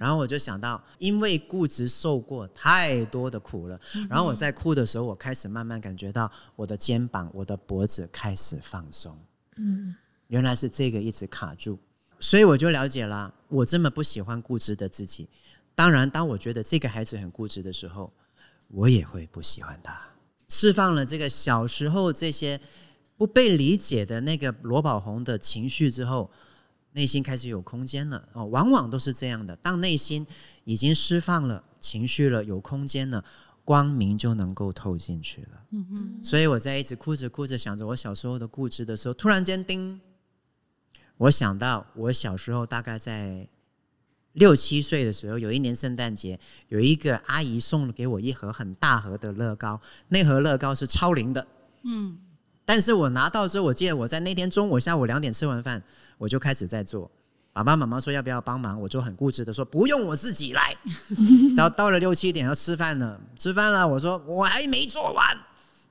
[0.00, 9.16] 然后我就想到，因为固执受过太多的苦了，然后我在哭的时候，我开始慢慢感觉到我的肩膀、我的脖子开始放松，
[9.58, 9.94] 嗯，
[10.26, 11.78] 原来是这个一直卡住，
[12.18, 15.28] 所以我就了解了，我这么不喜欢固执的自己。
[15.76, 18.12] 当然，当我觉得这个孩子很固执的时候，
[18.70, 19.96] 我也会不喜欢他。
[20.48, 22.60] 释放了这个小时候这些。
[23.20, 26.30] 不被理解的那个罗宝红的情绪之后，
[26.92, 29.54] 内心开始有空间了哦，往往都是这样的。
[29.56, 30.26] 当内心
[30.64, 33.22] 已经释放了情绪了，有空间了，
[33.62, 35.62] 光明就能够透进去了。
[35.72, 36.24] 嗯哼。
[36.24, 40.00] 所以我在一直哭着哭着想着我小时候的固执的时候，突然间叮，
[41.18, 43.46] 我想到我小时候大概在
[44.32, 49.78] 六七岁的时候，有一年圣诞节，有一个阿姨送了给我一盒很大盒的乐高，
[50.08, 51.46] 那盒乐高是超龄的。
[51.84, 52.18] 嗯。
[52.70, 55.82] 但是我拿到之后，我记得我在那天中午下午两点吃完饭，
[56.18, 57.10] 我就开始在做。
[57.52, 60.72] 爸爸妈妈说要不要帮忙，我就很固执的说不用，我自己来。
[61.56, 65.36] 然后到了六七点要吃饭了，吃饭了，我说我还没做完。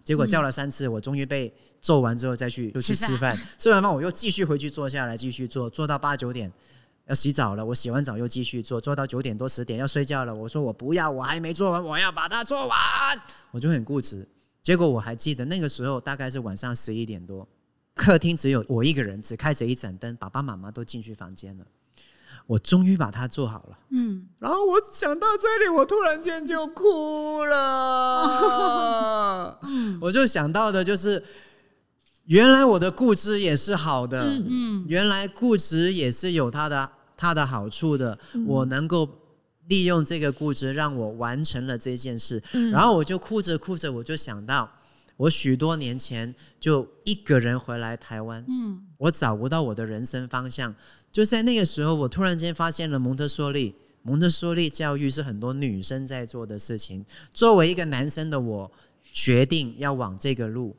[0.05, 3.37] 结果叫了三次，我终于被做完之后再去又去吃饭。
[3.57, 6.49] 吃完饭我又继续回去坐下来继续做，做到八九点
[7.07, 10.33] 要洗澡了，我洗完澡又继续做，做到九点多十点要睡觉了。
[10.33, 12.77] 我说我不要，我还没做完，我要把它做完。
[13.51, 14.25] 我就很固执。
[14.61, 17.47] 结果我还记得那个时候大概是晚上十一点多，
[17.95, 21.65] 客厅只有我一个人，只开着一盏灯，爸爸妈妈都进去房间了。
[22.45, 28.39] 我终于把它做好了，嗯，然后我想到这里，我突然间就哭了。
[30.01, 31.23] 我就想到的就是，
[32.25, 39.18] 原来我的固执也是好的，嗯，原来固执也是有它的它的好处的，我能够。
[39.69, 42.43] 利用这个固执，让我完成了这件事。
[42.71, 44.69] 然后我就哭着哭着，我就想到，
[45.15, 48.43] 我许多年前就一个人回来台湾。
[48.47, 50.75] 嗯，我找不到我的人生方向。
[51.11, 53.73] 就在那个时候，我突然间发现了蒙特梭利。
[54.01, 57.05] 蒙特梭利教育是很多女生在做的事情。
[57.33, 58.71] 作为一个男生的我，
[59.11, 60.75] 决定要往这个路，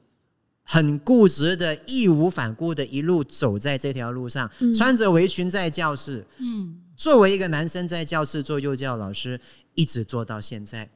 [0.72, 6.24] 很固执的、义无反顾的一路走在这条路上，穿着围裙在教室。
[6.38, 6.80] 嗯。
[6.96, 9.40] 作为一个男生，在教室做幼教老师，
[9.74, 10.88] 一直做到现在，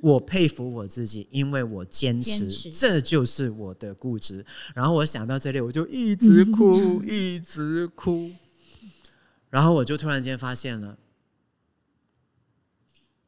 [0.00, 4.42] 我佩服我自己，因为我坚持，这就是我的固执。
[4.74, 8.30] 然后我想到这里，我就一直哭， 一直哭。
[9.50, 10.96] 然后我就突然间发现了，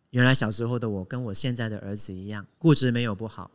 [0.09, 3.51] 原来小时候的我跟我现在的儿子一样，固执没有不好，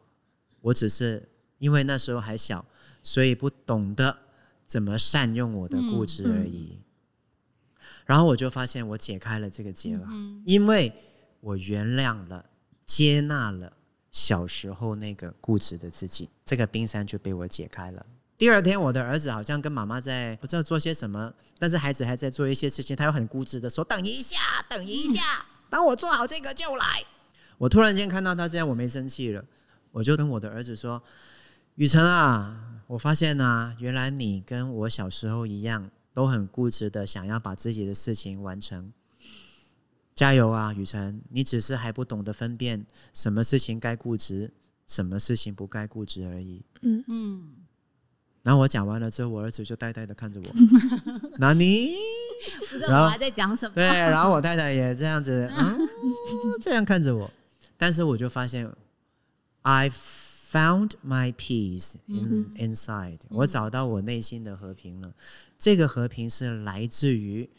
[0.61, 1.27] 我只是
[1.57, 2.65] 因为那时候还小，
[3.01, 4.17] 所以不懂得
[4.65, 6.79] 怎么善用我的固执而已。
[8.05, 10.07] 然后我就发现我解开了这个结了，
[10.45, 10.93] 因为
[11.39, 12.45] 我原谅了、
[12.85, 13.73] 接纳了
[14.11, 18.05] 小时候那个固执的自己，这个冰山就被我解开了。
[18.37, 24.37] 第二天，我的儿子好像跟妈妈在不知道做些什么，但是孩子还在做一些事情，他又很固执的说：“等一下，
[24.69, 27.03] 等一下，等我做好这个就来。”
[27.57, 29.43] 我突然间看到他这样，我没生气了，
[29.91, 31.01] 我就跟我的儿子说
[31.75, 38.93] ：“雨辰啊，我发现啊，原来你跟我小时候一样。”都很固执的想要把自己的事情完成，
[40.15, 41.21] 加油啊，雨辰！
[41.29, 44.53] 你只是还不懂得分辨什么事情该固执，
[44.87, 46.63] 什么事情不该固执而已。
[46.83, 47.55] 嗯嗯。
[48.43, 50.45] 然后我讲完了之后，我儿子就呆呆的看着我。
[51.37, 51.95] 那你？
[52.87, 53.75] 然后还在讲什么？
[53.75, 55.51] 对，然后我太太也这样子，
[56.61, 57.29] 这样看着我。
[57.75, 58.71] 但是我就发现
[59.63, 59.91] ，I
[60.51, 63.19] found my peace in inside。
[63.29, 65.13] 我找到我内心的和平了。
[65.57, 67.49] 这个和平是来自于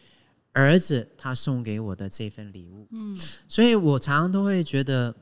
[0.52, 3.18] 儿子他送给我的这份礼物，嗯，
[3.48, 5.14] 所以我常常都会觉得，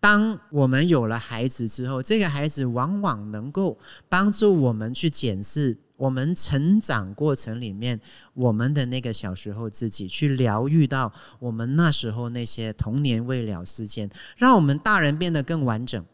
[0.00, 3.78] 当我们有了孩子之后，这个孩子往往能够
[4.08, 7.98] 帮助我们去检视我们成长过程里面
[8.34, 16.04] 我们的那个小时候自己，去疗愈到我们那时候那些童年未了事件，让我们大人变得更完整。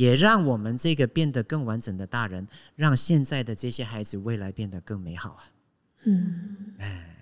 [0.00, 5.44] 也让我们这个变得更完整的大人，让现在的这些孩子未来变得更美好啊！
[6.04, 7.16] 嗯，哎，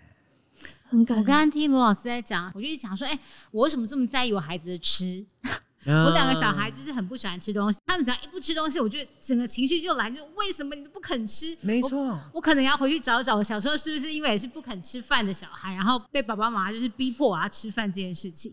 [0.88, 1.18] 很感。
[1.18, 3.18] 我刚刚听罗老师在讲，我就想说，哎，
[3.50, 5.26] 我为什么这么在意我孩子的吃？
[5.86, 11.56] 我两个小孩就是很不喜欢吃东西，他们只要一不吃东西，我就整个情绪就来，就为什么你都不肯吃？
[11.62, 18.52] 没错我，我可能要回去找找，小时候是不是因为也是不肯吃饭的小孩，然后被爸爸妈妈就是逼迫我要吃饭这件事情？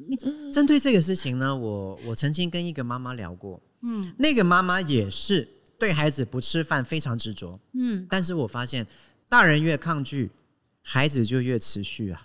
[0.51, 8.85] 针对这个事情呢，我我曾经跟一个妈妈聊过，嗯那个妈妈也是对孩子不吃饭非常执着，嗯，但是我发现
[9.29, 10.31] 大人越抗拒，
[10.81, 12.21] 孩子就越持续啊。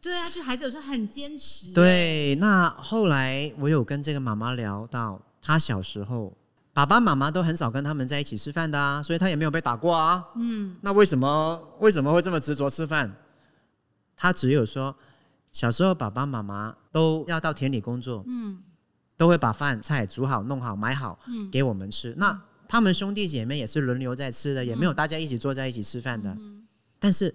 [0.00, 6.36] 对啊，就孩子有时候很坚持。，对，那后来我有跟这个妈妈聊到，她小时候
[6.72, 10.22] 爸爸妈妈都很少跟他们在一起吃饭的啊，所以她也没有被打过啊。
[10.36, 13.16] 嗯那为什么为什么会这么执着吃饭？
[14.14, 14.94] 她只有说，
[15.50, 18.62] 小时候爸爸妈妈都要到田里工作，嗯
[19.16, 22.14] 都会把饭菜煮好、弄好、买好嗯给我们吃。
[22.16, 26.30] 那他们兄弟姐妹也是轮流在吃的，也没有大家一起坐在一起吃饭的。
[26.30, 26.62] 嗯
[26.98, 27.34] 但是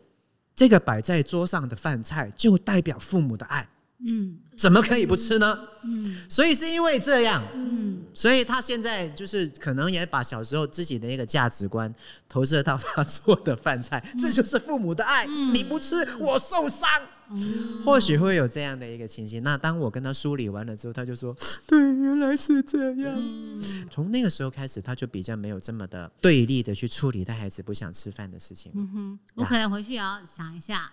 [0.55, 3.69] 这个摆在桌上的饭菜就代表父母的爱，
[4.03, 5.57] 嗯怎么可以不吃呢？
[5.83, 11.93] 嗯所以是因为这样，嗯所以他现在就是可能也把小时候自己的一个价值观
[12.27, 15.25] 投射到他做的饭菜，这就是父母的爱。
[15.27, 16.89] 嗯你不吃，我受伤。
[17.31, 19.43] 嗯，或许会有这样的一个情形。
[19.43, 21.35] 那当我跟他梳理完了之后，他就说
[21.67, 23.15] ：“对，原来是这样。
[23.17, 23.87] 嗯。
[23.89, 28.71] 从那个时候开始，他就比较没有这么的对立的去处理带孩子不想吃饭的事情。
[28.75, 30.91] 嗯哼，我可能回去也要想一下，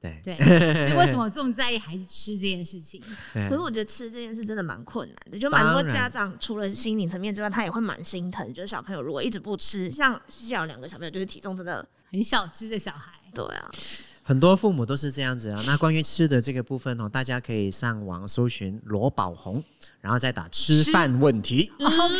[0.00, 0.20] 对。
[0.22, 0.36] 对，
[0.86, 3.02] 所以为什么我这么在意孩子吃这件事情？
[3.32, 13.70] 可是我觉得吃这件事真的蛮困难的，就蛮多家长除了心理层面之外，他也会蛮心疼，就是小朋友如果一直不吃，像小两个小朋友就是体重真的，很小只的小孩，对啊，
[14.22, 15.62] 很多父母都是这样子啊。
[15.66, 19.62] 那关于吃的这个部分哦，大家可以上网搜寻罗宝红，
[20.00, 21.70] 然后再打吃饭问题，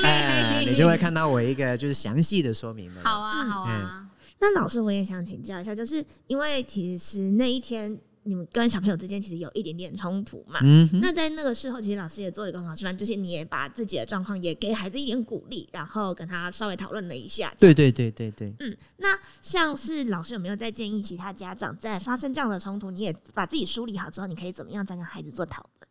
[0.03, 3.03] 哎，你就会看到我一个就是详细的说明了。
[3.05, 4.09] 好啊，嗯好啊，
[4.41, 17.53] 那老师我也想请教一下，就是因为其实那一天你们跟小朋友之间其实有一点点冲突嘛，嗯哼，那在那个时候，其实老师也做了一个很好示范，就是你也把自己的状况也给孩子一点鼓励，然后跟他稍微讨论了一下。
[17.59, 18.55] 对对对对对。
[18.61, 19.09] 嗯，那
[19.41, 25.89] 像是老师有没有在建议其他家长，在发生这样的冲突，你也把自己梳理好之后，你可以怎么样再跟孩子做讨论？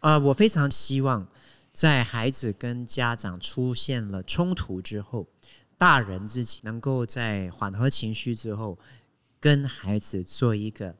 [0.00, 1.26] 呃，我非常希望
[1.72, 5.26] 在孩子跟家长出现了冲突之后，
[5.76, 8.78] 大人自己能够在缓和情绪之后，
[9.40, 10.94] 跟孩子做一个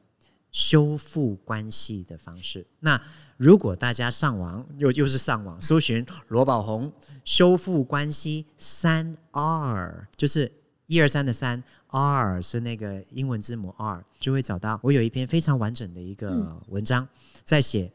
[0.51, 2.65] 修复关系的方式。
[2.79, 3.01] 那
[3.37, 6.91] 如果大家上网又又是上网搜寻罗宝红
[7.23, 10.51] 修复关系三 R，就是
[10.87, 17.07] 一二三的三，R 是那个英文字母 R，就会找到我有一篇非常完整的一个文章，
[17.43, 17.91] 在写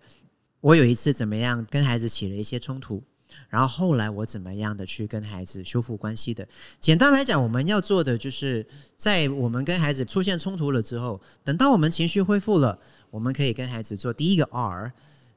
[0.61, 3.03] 我有一次怎么样跟孩子起了一些冲突，
[3.49, 6.47] 然后后来我怎么样的去跟孩子修复关系的。
[6.81, 8.67] 简单来讲，我们要做的就是
[8.97, 12.79] 在我们跟孩子出现冲突了之后，等到我们情绪恢复了，
[13.11, 14.93] 我们可以跟孩子做第一个 R，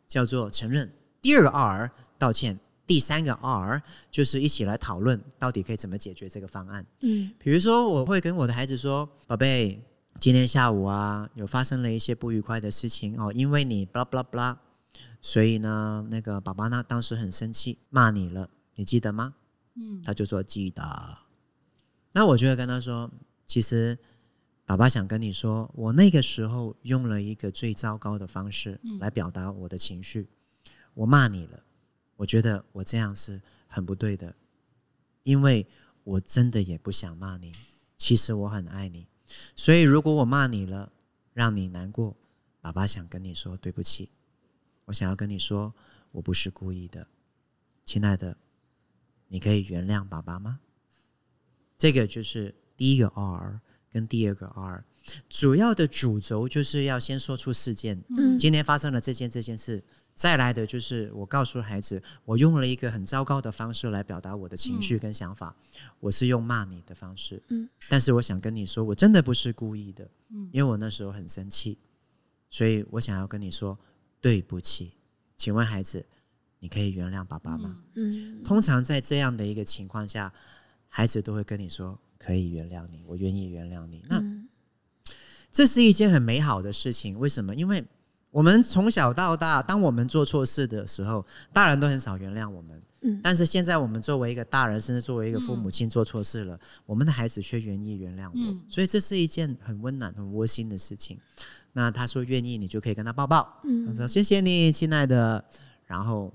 [0.08, 0.88] 叫做承认；
[1.22, 2.56] 第二个 R 道歉；
[2.88, 3.82] 第三个 R
[4.12, 6.86] 就是一起来讨论到底可以怎么解决这个方案。
[7.02, 9.82] 嗯比如说，我会跟我的孩子说：“宝贝，
[10.20, 14.56] 今天下午啊，有发生了一些不愉快的事情哦，因为你 blah blah blah，
[15.22, 19.36] 所以呢，那个爸爸呢当时很生气，骂你了，你记得吗？”
[19.78, 21.18] 嗯他就说记得。
[22.14, 23.12] 那我就会跟他说，
[23.46, 23.98] 其实
[24.66, 30.30] 爸爸想跟你说，我那个时候用了一个最糟糕的方式嗯来表达我的情绪，
[30.94, 31.62] 我骂你了，
[32.16, 34.34] 我觉得我这样是很不对的，
[35.24, 35.68] 因为
[36.06, 37.52] 我真的也不想骂你，
[37.98, 39.06] 其实我很爱你，
[39.58, 40.90] 所以如果我骂你了，
[41.34, 42.16] 让你难过，
[42.62, 44.10] 爸爸想跟你说对不起，
[44.86, 45.74] 我想要跟你说，
[46.12, 47.08] 我不是故意的，
[47.84, 48.38] 亲爱的，
[49.28, 50.60] 你可以原谅爸爸吗？
[51.78, 53.60] 这个就是第一个 R
[53.92, 54.84] 跟第二个 R，
[55.30, 58.38] 主要的主轴就是要先说出事件，嗯。
[58.38, 65.56] 今天发生了这件这件事，再来的就是我告诉孩子，我用了一个很糟糕的方式来表达我的情绪跟想法，
[66.00, 67.68] 我是用骂你的方式，嗯。
[67.90, 70.50] 但是我想跟你说，我真的不是故意的，嗯。
[70.54, 71.78] 因为我那时候很生气，
[72.50, 73.78] 所以我想要跟你说
[74.26, 74.92] 对不起。
[75.38, 76.04] 请问孩子，
[76.58, 77.78] 你可以原谅爸爸吗？
[77.94, 80.34] 嗯通常在这样的一个情况下，
[80.88, 84.04] 孩子都会跟你说可以原谅你，我愿意原谅你。
[84.10, 84.50] 那嗯
[85.52, 87.20] 这是一件很美好的事情。
[87.20, 87.54] 为什么？
[87.54, 87.86] 因为
[88.32, 91.24] 我们从小到大，当我们做错事的时候，
[91.54, 92.82] 大人都很少原谅我们。
[93.02, 101.20] 嗯但是现在我们作为一个大人，甚至作为一个父母亲做错事了，我们的孩子却愿意原谅我，嗯所以这是一件很温暖、很窝心的事情。
[101.78, 105.44] 那他说愿意，你就可以跟他抱抱，他嗯说谢谢你，亲爱的，
[105.86, 106.34] 然后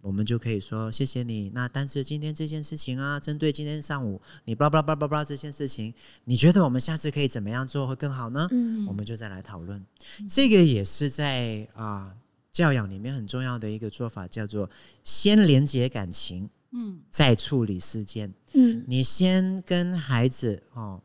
[0.00, 1.50] 我们就可以说谢谢你。
[1.52, 5.92] 那但是今天这件事情啊，针对今天上午你叭叭叭叭叭这件事情，
[6.24, 8.48] 你觉得我们下次可以怎么样做会更好呢？
[8.50, 9.84] 嗯我们就再来讨论。
[10.26, 12.14] 这个也是在啊、
[12.50, 14.70] 教养里面很重要的一个做法，叫做
[15.02, 18.32] 先连接感情，嗯再处理事件。
[18.54, 21.02] 嗯你先跟孩子哦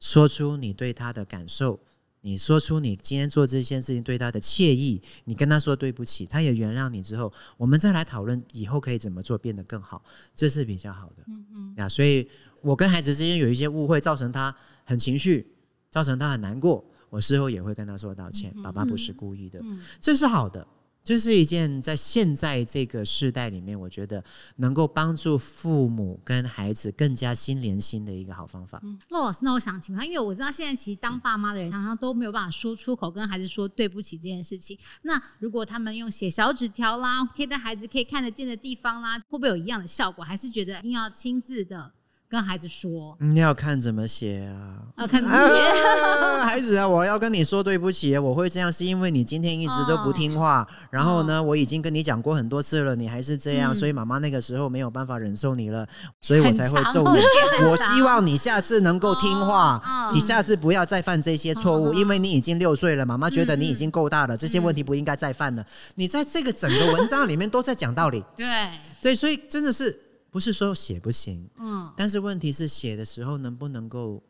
[0.00, 1.78] 说出你对他的感受，
[2.26, 10.02] 你说出你今天做这件事情对他的歉意，你跟他说对不起，他也原谅你之后，我们再来讨论以后可以怎么做变得更好，
[10.34, 11.22] 这是比较好的。
[11.28, 12.28] 嗯嗯啊，所以
[12.62, 14.52] 我跟孩子之间有一些误会，造成他
[14.84, 15.46] 很情绪，
[15.88, 20.66] 造成他很难过，我事后也会跟他说道歉，爸爸不是故意的，嗯这是好的。
[21.06, 24.22] 这是一件在现在这个时代里面，我觉得
[24.56, 28.80] 能够帮助父母跟孩子更加心连心的一个好方法。
[28.82, 34.76] 嗯陆老师，那我想请问，因为我知道现在其实当爸妈的人常常都没有办法说出口跟孩子说对不起这件事情。
[35.02, 40.24] 那如果他们用写小纸条啦，贴在孩子可以看得见的地方啦，会不会有一样的效果？
[40.24, 41.92] 还是觉得一定要亲自的
[42.28, 43.16] 跟孩子说？
[43.20, 44.82] 你要看怎么写啊。
[44.98, 45.54] 要看怎么写？
[45.54, 55.86] 啊， 孩子啊，我要跟你说对不起，我会这样是因为你今天一直都不听话，然后呢，我已经跟你讲过很多次了，你还是这样，嗯所以妈妈那个时候没有办法忍受你了，
[56.20, 57.20] 所以我才会揍你。
[57.68, 65.64] 我希望你下次能够听话，哦你下次不要再犯这些错误，哦因为你已经六岁了，妈妈觉得你已经够大了，这些问题不应该再犯了。
[65.96, 68.70] 你在这个整个文章里面都在讲道理， 对，
[69.02, 69.94] 对，所以真的是
[70.36, 74.22] 不是说写不行，嗯但是问题是写的时候能不能够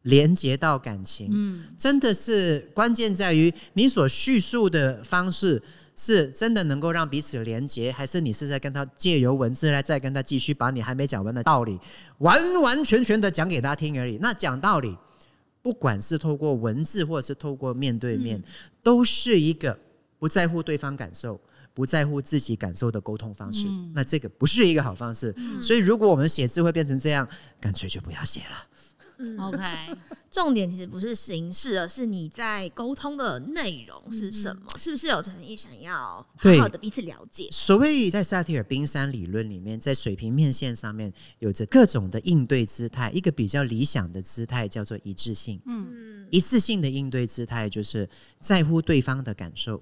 [0.00, 1.28] 连接到感情？
[1.30, 5.62] 嗯真的是关键在于你所叙述的方式
[5.94, 11.78] 是真的能够让彼此连接，还是你是在跟他借由文字来再跟他继续把你还没讲完的道理
[12.16, 14.16] 完完全全的讲给他听而已？
[14.22, 14.96] 那讲道理，
[15.60, 18.42] 不管是透过文字或者是透过面对面，
[18.82, 19.78] 都是一个
[20.18, 21.38] 不在乎对方感受。
[21.74, 25.34] 不在乎自己感受的沟通方式，嗯那这个不是一个好方式。
[25.60, 27.26] 所以，如果我们写字会变成这样，
[27.60, 28.68] 干脆就不要写了。
[29.18, 29.62] 嗯，OK，
[30.30, 37.48] 重点其实不是形式，而是你在沟通的内容是什么，是不是有诚意想要好对好的彼此了解？
[37.52, 45.60] 所谓在萨提尔冰山理论里面，在水平面线上面有着各种的应对姿态，一个比较理想的姿态叫做一致性。
[45.66, 48.08] 嗯一次性的应对姿态就是
[48.40, 49.80] 在乎对方的感受，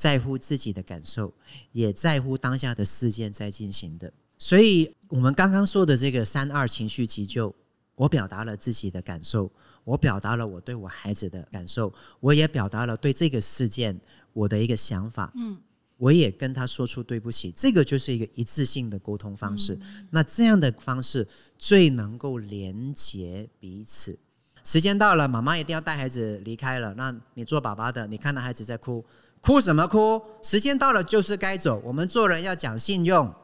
[0.00, 1.30] 在乎自己的感受，
[1.72, 4.10] 也在乎当下的事件在进行的。
[4.38, 7.54] 所以，我们刚刚说的这个三二情绪急救，
[7.96, 9.52] 我表达了自己的感受，
[9.84, 14.00] 我表达了我对我孩子的感受，我也表达了对这个事件
[14.32, 15.30] 我的一个想法。
[15.34, 15.58] 嗯
[15.98, 19.78] 我也跟他说出对不起，这个就是一个一致性的沟通方式。
[20.08, 21.28] 那这样的方式
[21.58, 24.18] 最能够连接彼此。
[24.64, 26.94] 时间到了，妈妈一定要带孩子离开了。
[26.94, 29.04] 那你做爸爸的，你看到孩子在哭，
[29.40, 30.22] 哭什么哭？
[30.42, 31.80] 时间到了就是该走。
[31.84, 33.34] 我们做人要讲信用，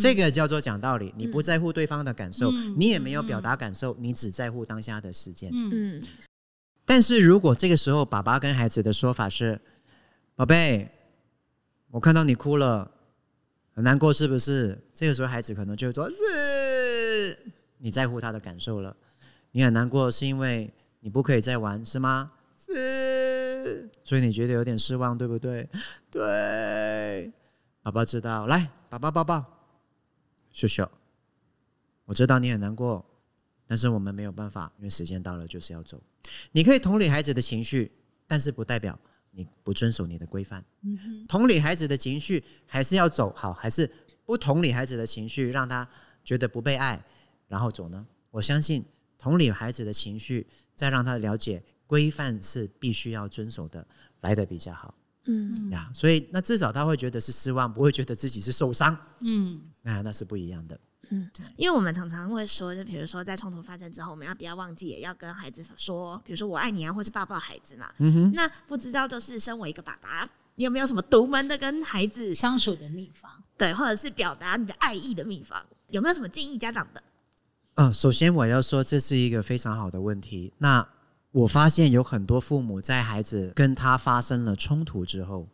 [0.00, 1.14] 这个叫做讲道理。
[1.16, 5.50] 你不在乎对方的感受，嗯你也没有表达感受，你只在乎当下的时间。
[5.52, 6.02] 嗯嗯
[6.84, 9.60] 但是如果这个时候爸爸跟孩子的说法是
[10.36, 10.88] ：“宝贝，
[11.90, 12.90] 我看到你哭了，
[13.74, 17.38] 很难过，是不是？”这个时候孩子可能就会说：“是。”
[17.78, 18.96] 你在乎他的感受了，
[19.52, 22.32] 你很难过是因为你不可以再玩，是吗？
[22.66, 25.68] 是，所以你觉得有点失望，对不对？
[26.10, 27.32] 对，
[27.80, 29.44] 宝宝知道，来，宝宝抱抱，
[30.50, 30.90] 秀秀，
[32.06, 33.04] 我知道你很难过，
[33.66, 36.02] 但是我们没有办法，因为时间到了就是要走。
[36.50, 37.92] 你可以同理孩子的情绪，
[38.26, 38.98] 但是不代表
[39.30, 40.64] 你不遵守你的规范。
[40.82, 43.88] 嗯哼同理孩子的情绪还是要走好，还是
[44.24, 45.88] 不同理孩子的情绪，让他
[46.24, 47.00] 觉得不被爱，
[47.46, 48.04] 然后走呢？
[48.32, 48.84] 我相信
[49.16, 53.86] 同理孩子的情绪，再让他了解规范是必须要遵守的，
[54.20, 55.90] 来的比较好嗯呀。
[55.94, 60.78] 所以那至少他会觉得是失望，不会觉得自己是受伤，嗯啊那是不一样的。
[61.10, 67.88] 嗯，因为我们常常会说，就比如说在冲突发生之后，我们要不要忘记也要跟孩子说，比如说我爱你啊，或是抱抱孩子嘛。
[67.98, 75.64] 嗯哼，那不知道就是身为一个爸爸，你有没有什么独门的跟孩子相处的秘方，对，或者是表达你的爱意的秘方？
[75.90, 77.00] 有没有什么建议家长的？
[77.74, 80.52] 嗯，首先我要说，这是一个非常好的问题。
[80.58, 80.84] 那
[81.36, 85.46] 我发现有很多父母在孩子跟他发生了冲突之后，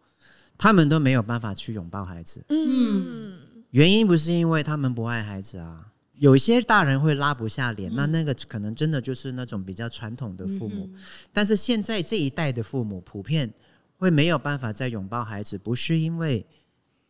[0.56, 2.44] 他们都没有办法去拥抱孩子。
[2.50, 3.36] 嗯
[3.70, 10.88] 原因不是因为他们不爱孩子啊，有一些大人会拉不下脸，那那个可能真的就是那种比较传统的父母。
[11.32, 13.52] 但是现在这一代的父母普遍
[13.96, 16.46] 会没有办法再拥抱孩子，不是因为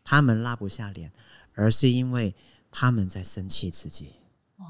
[0.03, 1.13] 他们拉不下脸，
[1.53, 2.35] 而是因为
[2.71, 4.15] 他们在生气自己。
[4.57, 4.65] 哦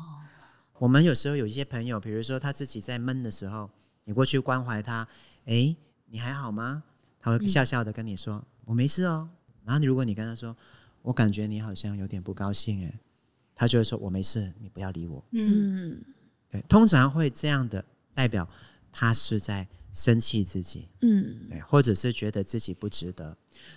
[0.79, 3.71] 我们有时候有一些朋友，比如说他自己在闷的时候，
[4.05, 5.07] 你过去关怀他，
[5.45, 5.77] 诶，
[6.07, 6.83] 你还好吗？
[7.21, 9.29] 他会笑笑的跟你说：“我没事哦。”
[9.65, 10.57] 然后如果你跟他说
[11.03, 12.93] ：“我感觉你好像有点不高兴。”诶，
[13.55, 15.25] 他就会说：“我没事，你不要理我。
[15.31, 16.05] 嗯嗯”
[16.51, 18.49] 对，通常会这样的代表
[18.91, 23.37] 他是在生气自己，嗯对，或者是觉得自己不值得。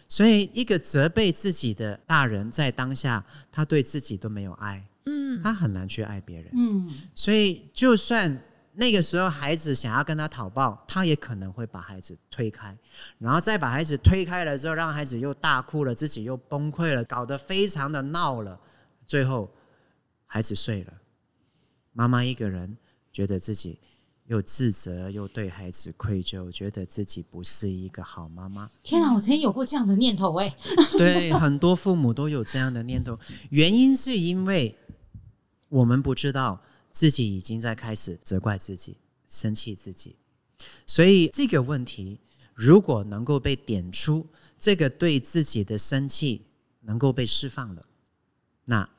[0.09, 6.51] 所以，一个责备自己的大人，在当下他对自己都没有爱，嗯他很难去爱别人。
[6.55, 8.41] 嗯，所以，就算
[8.77, 12.77] 那个时候孩子想要跟他讨抱，他也可能会把孩子推开，
[13.17, 18.59] 然后再把孩子推开了之后，让孩子又大哭了，自己又崩溃了，搞得非常的闹了。
[19.05, 19.49] 最后，
[20.25, 20.93] 孩子睡了，
[21.93, 22.77] 妈妈一个人
[23.11, 23.79] 觉得自己
[24.25, 28.69] 又自责，又对孩子愧疚，觉得自己不是一个好妈妈。
[28.83, 30.55] 天哪，我曾经有过这样的念头哎，
[30.97, 33.17] 对，很多父母都有这样的念头，
[33.51, 34.75] 原因是因为
[35.69, 36.61] 我们不知道
[36.95, 38.95] 自己已经在开始责怪自己、
[39.27, 40.15] 生气自己，
[40.87, 42.17] 所以这个问题
[42.53, 44.25] 如果能够被点出，
[44.57, 46.45] 这个对自己的生气
[46.79, 47.85] 能够被释放了，
[48.63, 48.89] 那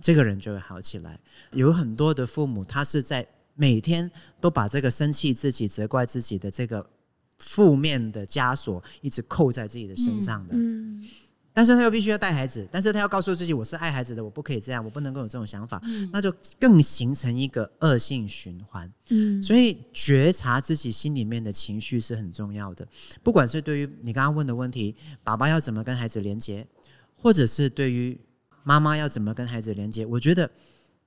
[0.00, 1.20] 这个人就会好起来。
[1.52, 6.88] 有很多的父母，他是在每天都把这个生气自己、责怪自己的这个
[7.36, 10.54] 负面的枷锁一直扣在自己的身上的。
[10.56, 11.06] 嗯
[11.54, 15.80] 但是他又必须要带孩子，但是他要告诉自己我是爱孩子的，我不可以这样，我不能够有这种想法，
[16.12, 18.90] 那就更形成一个恶性循环。
[19.10, 22.86] 嗯所以觉察自己心里面的情绪是很重要的，
[23.22, 26.66] 不管是对于你刚刚问的问题，爸爸要怎么跟孩子连接，
[27.14, 28.18] 或者是对于
[28.64, 30.50] 妈妈要怎么跟孩子连接，我觉得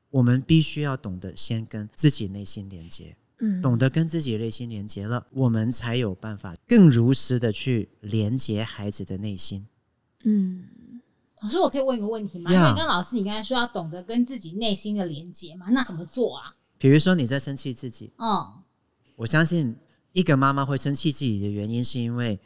[0.10, 3.16] 我们必须要懂得先跟自己内心连接。
[3.40, 9.68] 嗯懂得跟自己内心连接了，我们才有办法更如实的去连接孩子的内心。
[10.26, 10.66] 嗯
[11.42, 16.56] 老师，我可以问一个问题吗？Yeah 因为刚刚老师你刚才说要懂得跟自己内心的连接嘛，那怎么做啊？
[16.78, 18.54] 比如说你在生气自己，嗯
[19.16, 19.76] 我相信
[20.14, 22.40] 一个妈妈会生气自己的原因，是因为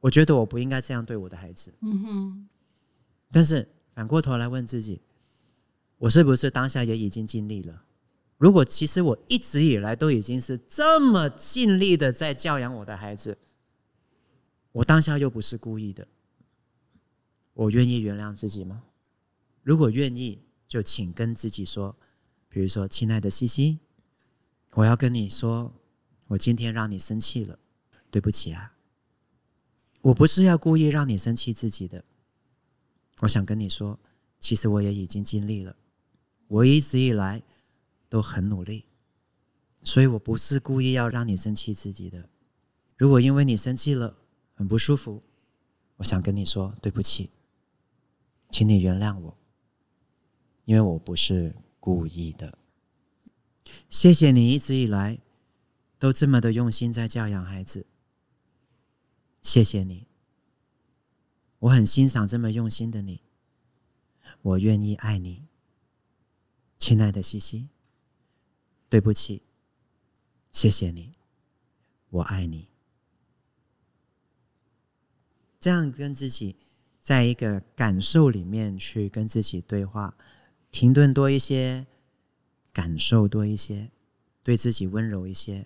[0.00, 1.72] 我觉得我不应该这样对我的孩子。
[1.82, 2.48] 嗯哼，
[3.30, 5.00] 但是反过头来问自己，
[5.98, 7.82] 我是不是当下也已经尽力了？
[8.38, 13.36] 如果其实我一直以来都已经是这么尽力的在教养我的孩子，
[14.72, 16.06] 我当下又不是故意的，
[17.56, 18.84] 我愿意原谅自己吗？
[19.62, 21.96] 如果愿意，就请跟自己说，
[22.50, 23.78] 比如说，亲爱的西西，
[24.72, 25.72] 我要跟你说，
[26.26, 27.58] 我今天让你生气了，
[28.10, 28.74] 对不起啊，
[30.02, 32.04] 我不是要故意让你生气自己的。
[33.20, 33.98] 我想跟你说，
[34.38, 35.74] 其实我也已经尽力了，
[36.48, 37.42] 我一直以来
[38.10, 38.84] 都很努力，
[39.82, 42.28] 所以我不是故意要让你生气自己的。
[42.98, 44.14] 如果因为你生气了，
[44.52, 45.22] 很不舒服，
[45.96, 47.30] 我想跟你说对不起，
[48.50, 49.38] 请你原谅我，
[50.64, 52.58] 因为我不是故意的。
[53.88, 55.18] 谢谢你一直以来
[55.98, 57.86] 都这么的用心在教养孩子，
[59.42, 60.06] 谢谢你。
[61.58, 63.22] 我很欣赏这么用心的你，
[64.42, 65.46] 我愿意爱你，
[66.78, 67.68] 亲爱的西西。
[68.88, 69.42] 对不起，
[70.52, 71.16] 谢谢你，
[72.08, 72.68] 我爱你。
[75.58, 76.54] 这样跟自己
[77.06, 80.12] 在一个感受里面去跟自己对话，
[80.72, 81.86] 停顿多一些，
[82.72, 83.88] 感受多一些，
[84.42, 85.64] 对自己温柔一些，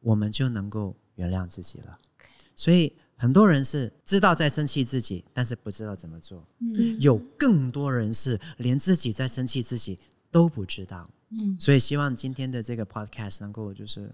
[0.00, 1.98] 我们就能够原谅自己了。
[2.54, 9.98] 所以很多人是知道在生气自己，但是不知道怎么做；嗯有更多人是连自己在生气自己
[10.30, 11.08] 都不知道。
[11.30, 14.12] 嗯，所以希望今天的这个 podcast 能够就是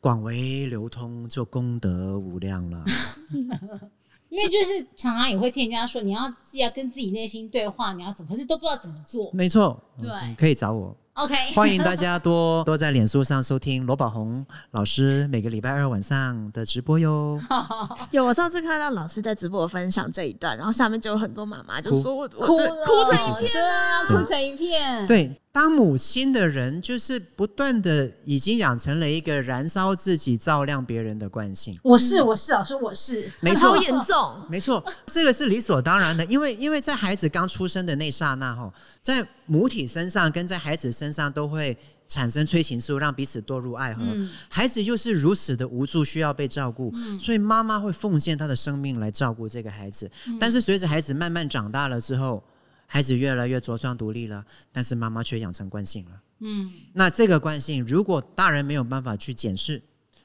[0.00, 2.84] 广为流通，就功德无量了。
[4.34, 9.30] 因为就是常常也会听人家说，你要既要跟自己内心对话，你要怎么，可是都不知道怎么做。
[9.32, 10.96] 没错，对嗯可以找我。
[11.12, 17.40] OK， 欢迎大家多多在脸书上收听罗宝红老师每个礼拜二晚上的直播哟。
[18.10, 25.06] 有，我上次看到老师在直播分享这一段，然后下面就有很多妈妈就说我我哭哭成一片对啊，哭成一片。
[25.06, 31.78] 对，当母亲的人就是不断的已经养成了一个燃烧自己、照亮别人的惯性。
[31.80, 38.68] 我是我是老师，我是没错，超严重，没错，这个是理所当然的，因为因为在孩子刚出生的那刹那哈，
[39.00, 41.78] 在母体身上跟在孩子身上都会
[42.08, 44.02] 产生催情素，让彼此堕入爱河。
[44.04, 50.10] 嗯孩子又是如此的无助，需要被照顾，所以妈妈会奉献她的生命来照顾这个孩子。
[50.40, 52.42] 但是随着孩子慢慢长大了之后，
[52.86, 56.20] 孩子越来越茁壮独立了，但是妈妈却养成惯性了。
[56.40, 59.82] 嗯那这个惯性，如果大人没有办法去检视、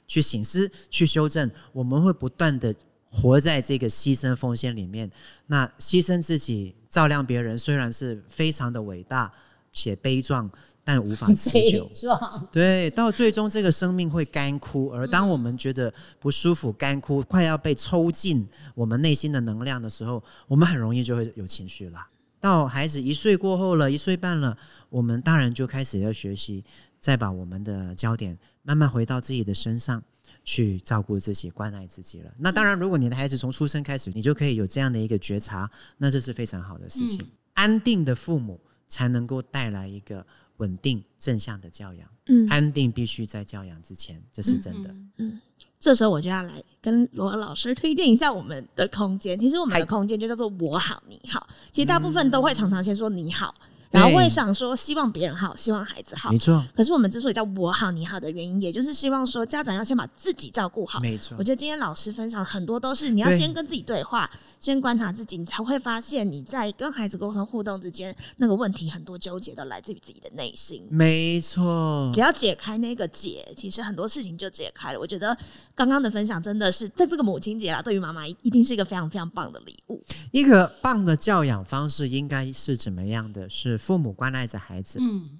[0.07, 2.76] 去醒思、去修正，我们会不断的
[3.10, 5.10] 活在这个牺牲奉献里面。
[5.47, 9.32] 那牺牲自己、照亮别人，虽然是非常的伟大
[9.72, 10.49] 且悲壮，
[10.84, 11.89] 但无法 持久
[12.51, 22.07] 对，到最终这个生命会干枯，而当我们觉得不舒服、干枯，快要被抽尽我们内心的能量的时候，我们很容易就会有情绪啦。
[22.39, 24.57] 到孩子一岁过后了，一岁半了，
[24.89, 26.63] 我们当然就开始要学习，
[26.99, 30.03] 再把我们的焦点慢慢回到自己的身上。
[30.45, 32.33] 去照顾自己、关爱自己了。
[32.39, 37.23] 那当然，如果你的孩子从出生开始，你就可以有这样的一个觉察，那这是非常好的事情。
[37.53, 40.25] 安定的父母才能够带来一个
[40.60, 42.07] 稳定、正向的教养。
[42.28, 44.95] 嗯，安定必须在教养之前，这是真的。
[45.18, 45.41] 嗯，
[45.80, 49.38] 这时候我就要来跟罗老师推荐一下我们的空间。
[49.39, 51.49] 其实我们的空间就叫做“我好你好”。
[51.72, 53.53] 其实大部分都会常常先说“你好”。
[53.91, 56.31] 然后会想说，希望别人好，希望孩子好。
[56.31, 56.63] 没错。
[56.75, 60.99] 可是我们之所以叫我好你好的原因，也就是希望说，家长要先把自己照顾好。
[60.99, 61.35] 没错。
[61.39, 64.29] 我觉得今天老师分享很多都是，你要先跟自己对话，
[64.59, 70.87] 先观察自己，你才会发现你在跟孩子沟通互动之间，那个问题很多纠结都来自于自己的内心。
[70.91, 72.11] 没错。
[72.13, 74.99] 只要解开那个结，其实很多事情就解开了。
[74.99, 75.35] 我觉得
[75.73, 80.03] 刚刚的分享真的是在这个母亲节啊，对于妈妈一定是一个非常非常棒的礼物。
[80.29, 83.49] 一个棒的教养方式应该是怎么样的？
[83.49, 84.59] 是父母关爱着。
[84.59, 85.39] 孩子，嗯，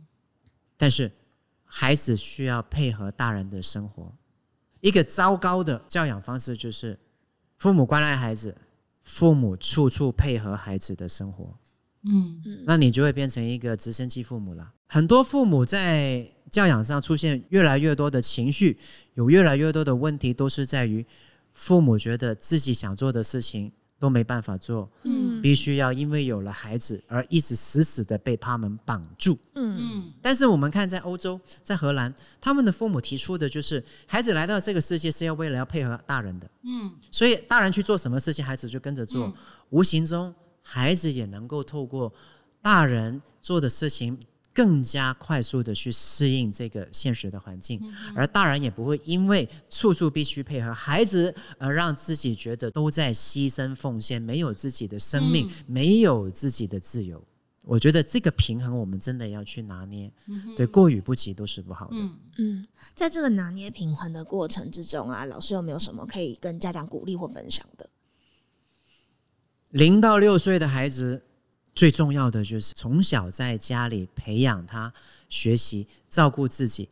[0.78, 1.12] 但是
[1.66, 4.12] 孩子需要配合大人的生活。
[4.80, 6.98] 一个糟糕的教养方式就是
[7.58, 8.56] 父母关爱孩子，
[9.04, 11.56] 父母处处配合孩子的生活。
[12.04, 14.72] 嗯嗯，那你就会变成一个直升机父母了。
[14.88, 18.80] 很多父母在教养上出现越来越多的情绪，
[19.16, 21.06] 有越来越多的问题，都是在于
[21.54, 23.74] 父母觉得自己想做的事情。
[24.00, 29.78] 都没办法做，嗯，必须要因为有了孩子而一直死死的被他们绑住，嗯。
[29.80, 30.14] 嗯。
[30.22, 39.34] 但是我们看在欧洲，在荷兰，他们的父母提出的就是，孩子来到这个世界是要为了要配合大人的，嗯，所以大人去做什么事情，孩子就跟着做，
[39.70, 42.14] 无形中孩子也能够透过
[42.62, 44.18] 大人做的事情。
[44.60, 47.82] 更加快速的去适应这个现实的环境，
[48.14, 57.24] 而大人也不会因为处处必须配合孩子而让自己觉得都在牺牲奉献，没有自己的生命，没有自己的自由。
[57.64, 60.12] 我觉得这个平衡我们真的要去拿捏，
[60.58, 61.98] 对，过与不及都是不好的。
[62.38, 67.90] 嗯，在这个拿捏平衡的过程之中啊，老师有没有什么可以跟家长鼓励或分享的？
[69.70, 71.24] 零到六岁的孩子。
[71.80, 74.94] 最重要的就是从小在家里培养他
[75.30, 76.90] 学习照顾自己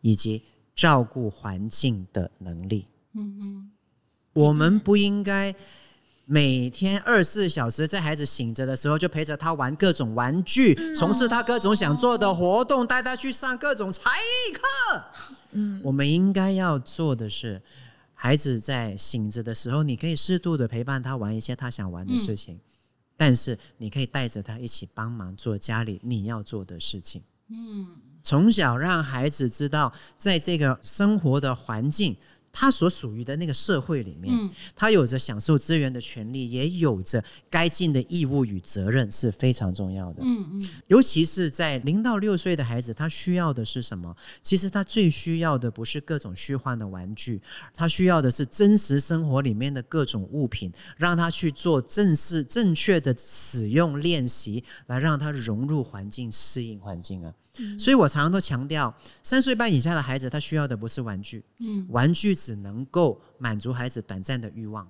[0.00, 0.42] 以及
[0.74, 2.86] 照顾环境的能力。
[3.12, 3.70] 嗯嗯，
[4.32, 5.54] 我们不应该
[6.24, 15.04] 每天二十四小时在孩子醒着的时候就陪着他玩各种玩具，从事他各种想做的活动，带他去上各种才艺课。
[15.50, 17.60] 嗯，我们应该要做的是，
[18.14, 22.58] 孩子在醒着的时候，你可以适度的陪伴他玩一些他想玩的事情。
[23.20, 27.22] 但是你可以带着他一起帮忙做家里你要做的事情。
[27.48, 27.86] 嗯，
[28.22, 32.16] 从小让孩子知道，在这个生活的环境。
[32.52, 40.22] 他所属于的那个社会里面，他有着享受资源的权利，也有着该尽的义务与责任，是非常重要的。
[40.22, 44.16] 嗯嗯，尤其是在零到六岁的孩子，他需要的是什么？
[44.42, 47.40] 其实他最需要的不是各种虚幻的玩具，
[47.72, 57.32] 他需要的是真实生活里面的各种物品，让他去做正式、正确的使用练习，来让他融入环境、适应环境啊。
[57.78, 64.88] 所以我常常都强调，三岁半以下的孩子，他需要的不是玩具，嗯，玩具只能够满足孩子短暂的欲望，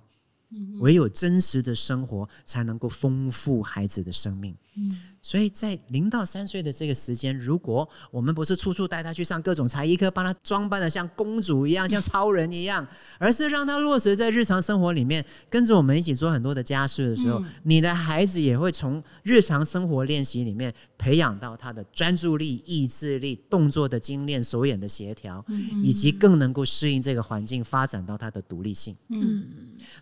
[0.51, 4.99] 嗯，唯有真实的生活才能够丰富孩子的生命，嗯。
[5.23, 12.87] 所以在零到三岁的这个时间，如果我们不是处处带他去上各种才艺课，帮他装扮的像公主一样、像超人一样，
[13.21, 25.45] 而是让他落实在日常生活里面，跟着我们一起做很多的家事的时候，你的孩子也会从日常生活练习里面培养到他的专注力、意志力、动作的精炼、手眼的协调，
[25.83, 28.97] 以及更能够适应这个环境，发展到他的独立性。
[29.11, 29.45] 嗯，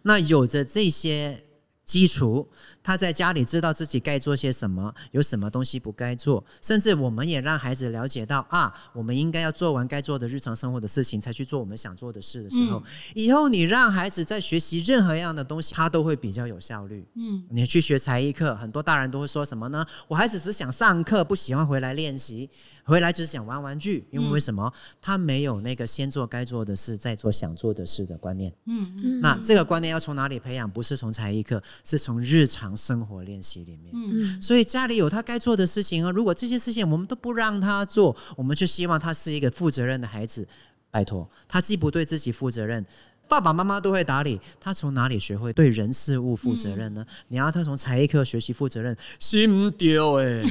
[0.02, 1.42] 那有着这些。
[1.88, 2.46] 基础，
[2.88, 12.82] 他在家里知道自己该做些什么，有什么东西不该做，甚至我们也让孩子了解到啊，我们应该要做完该做的日常生活的事情，才去做我们想做的事的时候，
[13.14, 17.06] 以后你让孩子在学习任何样的东西，他都会比较有效率。
[17.16, 19.84] 嗯，你去学才艺课，很多大人都会说什么呢？
[20.06, 22.48] 我孩子只想上课，不喜欢回来练习。
[22.84, 24.72] 回来只是想玩玩具，因为为什么
[25.02, 28.50] 他没有那个先做该做的事，再做想做的事的观念？
[28.64, 30.70] 嗯嗯，那这个观念要从哪里培养？
[30.70, 33.92] 不是从才艺课，是从日常生活练习里面。
[33.92, 40.48] 嗯，所以家里有他该做的事情啊，如果这些事情我们都不让他做，我们就希望他是一个负责任的孩子。
[40.90, 42.86] 拜托，他既不对自己负责任。
[43.28, 47.04] 爸爸妈妈都会打理，他从哪里学会对人事物负责任呢？
[47.28, 50.42] 你要他从才艺课学习负责任，心丢哎！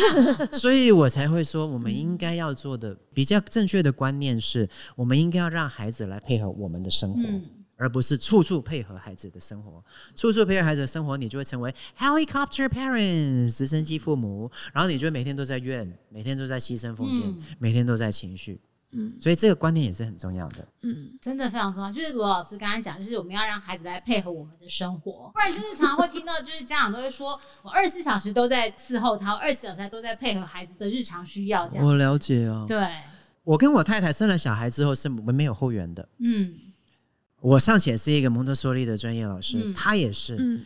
[0.50, 4.66] 所以我才会说，我们应该要做的比较正确的观念是，
[4.96, 7.20] 我们应该要让孩子来配合我们的生活，
[7.82, 9.84] 而不是处处配合孩子的生活。
[10.14, 18.60] 处处配合孩子的生活，你就会成为 helicopter parents 直升机父母，然后你就每天都在怨，每天都在牺牲奉献，每天都在情绪。
[18.94, 20.68] 嗯所以这个观念也是很重要的。
[20.82, 21.90] 嗯真的非常重要。
[21.90, 31.86] 就是罗老师刚才讲，就是我们要让孩子来配合我们的生活，不然就是常常会听到，就是家长都会说，我二十四小时都在伺候他，二十四小时都在配合孩子的日常需要，这样。
[31.86, 32.66] 我了解哦。
[32.68, 32.86] 对，
[33.44, 36.06] 我跟我太太生了小孩之后是我们没有后援的。
[36.18, 36.54] 嗯
[37.42, 40.36] 我尚且是一个蒙特梭利的专业老师，嗯他也是。
[40.38, 40.64] 嗯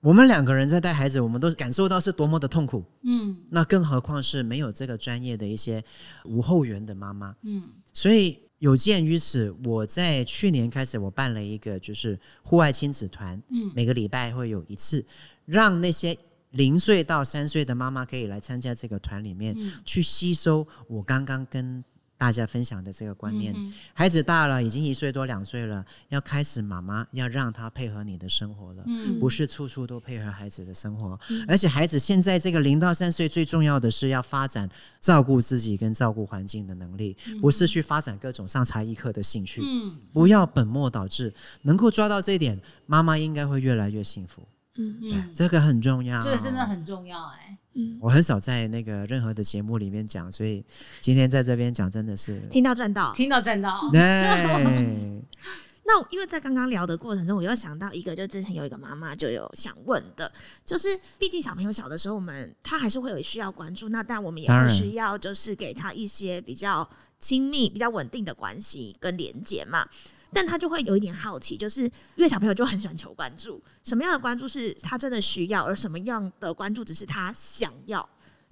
[0.00, 2.84] 我们两个人在带孩子，我们都感受到是多么的痛苦。
[3.02, 5.82] 嗯那更何况是没有这个专业的一些
[6.24, 7.34] 无后援的妈妈。
[7.42, 15.04] 嗯所以有鉴于此，我在去年开始，我办了一个就是户外亲子团，嗯每个礼拜会有一次，
[15.44, 16.16] 让那些
[16.50, 21.82] 零岁到三岁的妈妈可以来参加这个团里面，嗯去吸收我刚刚跟
[22.18, 23.54] 大家分享的这个观念。
[23.56, 28.82] 嗯孩子大了，已经一岁多两岁了，要开始妈妈要让他配合你的生活了。
[28.86, 34.68] 嗯不是处处都配合孩子的生活，而且孩子现在这个零到三岁最重要的是要发展
[35.00, 39.62] 照顾自己跟照顾环境的能力，不是去发展各种上才艺课的兴趣。
[39.64, 44.46] 嗯不要本末倒置，能够抓到这一点，妈妈应该会越来越幸福。
[44.78, 46.66] 嗯嗯，这个很重要，这个真的。
[46.66, 47.56] 很重要哎。
[47.78, 50.64] 嗯，我很少在那个任何的节目里面讲，所以
[50.98, 53.12] 今天在这边讲真的是，听到赚到。
[53.12, 54.00] 听到赚到，对，
[55.84, 60.32] 那因为在刚刚聊的过程中，我又想到一个，就之前有一个妈妈就有想问的，
[60.64, 69.86] 就是毕竟小朋友小的时候，我们他还是会有需要关注，那但我们也当然会需要就是给他一些比较亲密、比较稳定的关系跟连接嘛。
[70.32, 78.08] 但他就会有一点好奇，就是因为小朋友就很喜欢求关注，什么样的关注是他真的需要，而什么样的关注只是他想要。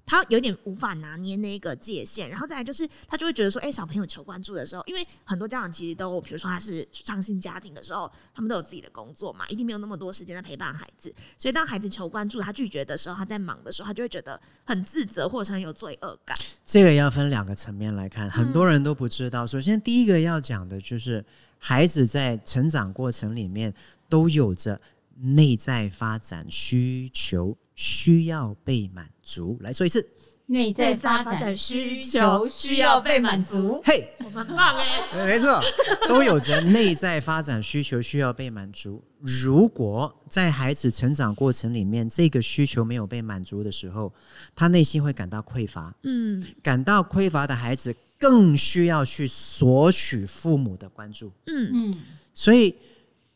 [0.07, 16.37] 他有点无法拿捏那个界限，然后再来就是他就会觉得说，哎、小朋友求关注的时候，因为很多家长其实都，比如说他是双薪家庭的时候，他们都有自己的工作嘛，一定没有那么多时间在陪伴孩子，所以当孩子求关注，他拒绝的时候，他在忙的时候，他就会觉得很自责或者是很有罪恶感。
[16.66, 19.47] 这个要分两个层面来看，很多人都不知道。
[19.47, 21.25] 首先，第一个要讲的就是
[21.67, 23.73] 孩子在成长过程里面
[24.07, 24.79] 都有着
[25.19, 29.57] 内在发展需求，需要被满足。
[29.62, 30.07] 来说一次，
[30.45, 33.81] 内在发展需求需要被满足。
[33.83, 35.59] 嘿，我们很棒哎、呃没错，
[36.07, 39.03] 都有着内在发展需求需要被满足。
[39.21, 44.12] 如果在孩子成长过程里面，这个需求没有被满足的时候，
[44.55, 45.95] 他内心会感到匮乏。
[46.03, 52.03] 嗯感到匮乏的孩子更需要去索取父母的关注，嗯嗯
[52.33, 52.75] 所以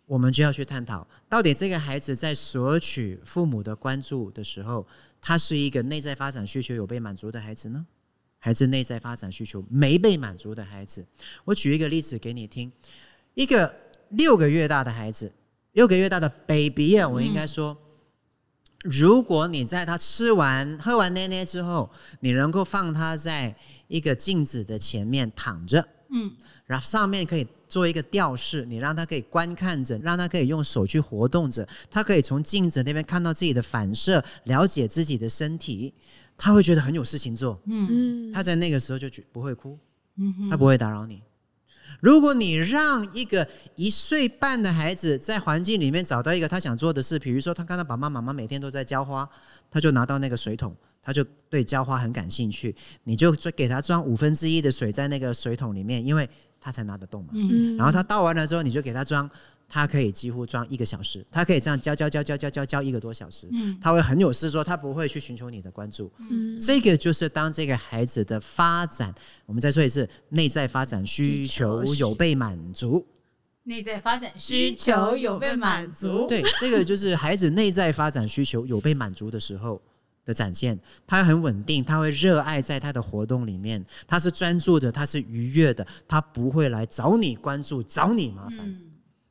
[0.07, 4.87] 我们就要去探讨，到底这个孩子在索取父母的关注的时候，
[5.20, 7.85] 他是一个内在发展需求有被满足的孩子呢，
[8.39, 11.05] 还是内在发展需求没被满足的孩子？
[11.45, 12.72] 我举一个例子给你听，
[13.35, 13.74] 一个
[14.11, 15.33] 六个月大的孩子，
[15.72, 17.76] 六个月大的 baby 啊，我应该说。
[18.85, 23.57] 如果你在他吃完、喝完奶奶之后，你能够放他在
[23.89, 26.30] 一个镜子的前面躺着，嗯
[26.64, 35.93] 然后上面可以做一个吊饰，你让他可以观看着，让他可以用手去活动着，他可以从镜子那边看到自己的反射，了解自己的身体，
[36.36, 37.61] 他会觉得很有事情做。
[37.66, 39.78] 嗯嗯，他在那个时候就觉不会哭，
[40.16, 41.22] 嗯哼他不会打扰你。
[42.01, 49.28] 如果你让一个一岁半的孩子在环境里面找到一个他想做的事，比如说他看到爸爸妈妈每天都在浇花，
[49.70, 50.76] 他就拿到那个水桶，
[51.09, 56.28] 他就对浇花很感兴趣，你就给他装五分之一的水在那个水桶里面，因为
[56.61, 57.30] 他才拿得动嘛。
[57.32, 59.30] 嗯然后他倒完了之后，你就给他装，
[59.66, 66.12] 他可以几乎装一个小时，他可以这样浇浇浇浇浇浇浇一个多小时，嗯他会很有事做，他不会去寻求你的关注。
[66.18, 69.14] 嗯这个就是当这个孩子的发展，
[69.46, 73.06] 我们再说一次，内在发展需求有被满足。
[73.62, 76.26] 内在发展需求有被满足。
[76.26, 79.80] 对，这个就是孩子内在发展需求有被满足的时候
[80.29, 80.79] 的展现。
[81.07, 88.59] 他很稳定，他会热爱在他的活动里面，他是专注的，他是愉悦的，他不会来找你关注、找你麻烦。
[88.61, 88.83] 嗯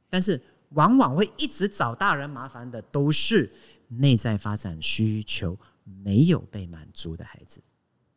[0.09, 3.51] 但是往往会一直找大人麻烦的，都是
[3.89, 7.61] 内在发展需求没有被满足的孩子。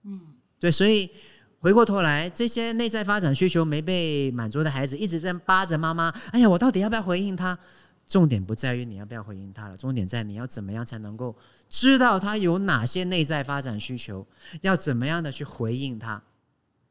[0.05, 0.21] 嗯
[0.61, 1.11] 对，所以
[1.59, 6.09] 回过头来，这些内在发展需求没被满足的孩子，一直在扒着妈妈。
[6.31, 7.59] 哎呀，我到底要不要回应他？
[8.11, 11.37] 重点不在于你要不要回应他了，重点在你要怎么样才能够
[11.69, 14.27] 知道他有哪些内在发展需求，
[14.63, 16.21] 要怎么样的去回应他。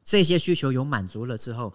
[0.01, 1.73] 这些需求有满足了之后，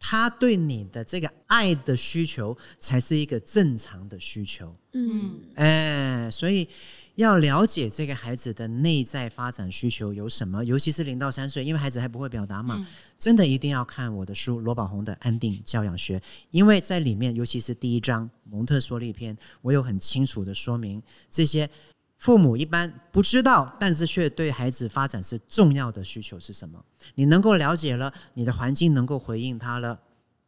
[0.00, 4.76] 他对你的这个爱的需求才是一个正常的需求。
[4.92, 6.68] 嗯哎，所以
[7.16, 12.86] 要了解这个孩子的内在发展需求有什么，尤其是零到三岁，因为孩子还不会表达嘛，嗯
[13.18, 16.18] 真的一定要看我的书罗宝红的《安定教养学》，
[16.50, 21.70] 因为在里面，尤其是第一章蒙特梭利篇，我有很清楚的说明这些
[22.18, 26.84] 父母一般不知道，但是却对孩子发展是重要的需求是什么？
[27.14, 30.00] 你能够了解了，你的环境能够回应他了，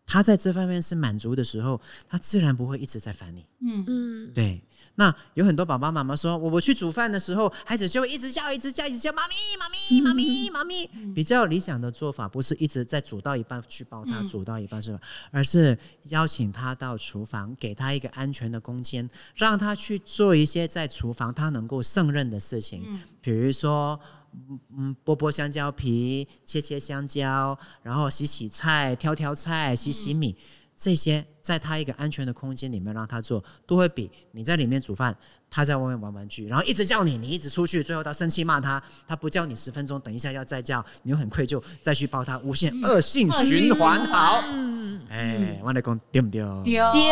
[0.07, 3.44] 他在这方面是满足的时候，他自然不会一直在烦你。
[3.61, 4.62] 嗯，嗯，对，
[4.94, 10.86] 那有很多爸爸妈妈说，我我去煮饭的时候，孩子就会一直叫，一直叫，一直叫，妈咪，妈咪，妈咪，妈咪。
[11.12, 15.00] 比较理想的做法不是一直在煮到一半去抱他，嗯煮到一半是吧？
[15.32, 23.98] 而是邀请他到厨房，给他一个安全的空间，让他去做一些在厨房他能够胜任的事情，嗯比如说。
[24.32, 30.36] 嗯嗯，剥剥香蕉皮，切切香蕉，然后洗洗菜，挑挑菜，洗洗米，
[30.76, 35.16] 这些在他一个安全的空间里面让他做，都会比你在里面煮饭，
[35.48, 44.04] 他在外面玩玩具，然后一直叫你，你一直出去，最后他生气骂他，他不叫你十分钟，等一下要再叫，你又很愧疚，再去抱他，无限恶性循环。
[44.06, 46.40] 好，嗯，哎，我来讲对不对？
[46.62, 47.02] 丢丢，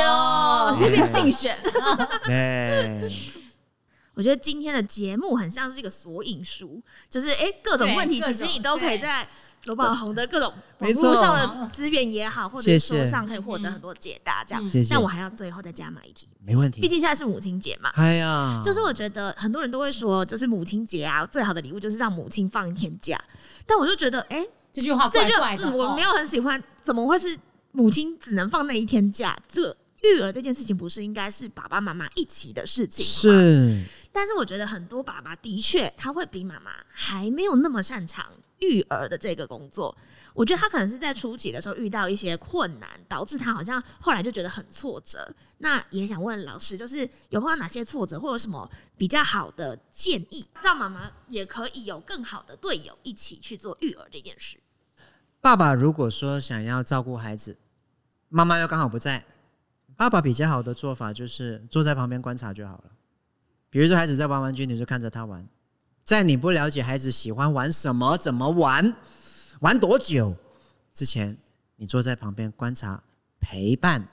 [0.80, 1.56] 这边竞选。
[2.28, 3.00] 哎，
[4.14, 9.28] 我觉得今天的节目很像是一个索引书，就是哎、诶各种问题，其实你都可以在
[9.64, 14.44] 罗宝红的各种 网络上的资源也好，或者谢谢是书上可以获得很多解答。
[14.44, 16.80] 这样嗯，谢谢但我还要最后再加码一题，没问题。
[16.80, 17.90] 毕竟现在是母亲节嘛。
[17.94, 23.18] 哎呀，就是我觉得很多人都会说，就是母亲节啊，最好的礼物就是让母亲放一天假。
[23.66, 27.36] 但我就觉得，哎、这句话怪怪的，我没有很喜欢，怎么会是
[27.72, 29.36] 母亲只能放那一天假？
[29.48, 29.74] 这
[30.04, 33.40] 育儿这件事情不是应该是爸爸妈妈一起的事情吗？
[33.40, 38.26] 是但是我觉得很多爸爸的确他会比妈妈还没有那么擅长
[38.60, 39.96] 育儿的这个工作。
[40.32, 45.32] 我觉得他可能是在初期的时候遇到一些困难，导致他好像后来就觉得很挫折。
[45.58, 54.58] 那也想问老师，就是有碰到哪些挫折，或有什么比较好的建议，让妈妈也可以有更好的队友一起去做育儿这件事？
[55.40, 57.56] 爸爸如果说想要照顾孩子，
[58.28, 59.24] 妈妈又刚好不在，
[59.96, 62.84] 爸爸比较好的做法就是坐在旁边观察就好了。
[63.70, 65.46] 比如说孩子在玩玩具，你就看着他玩，
[66.04, 68.94] 在你不了解孩子喜欢玩什么、怎么玩、
[69.60, 70.36] 玩多久
[70.92, 71.36] 之前，
[71.76, 73.02] 你坐在旁边观察、
[73.40, 74.06] 陪伴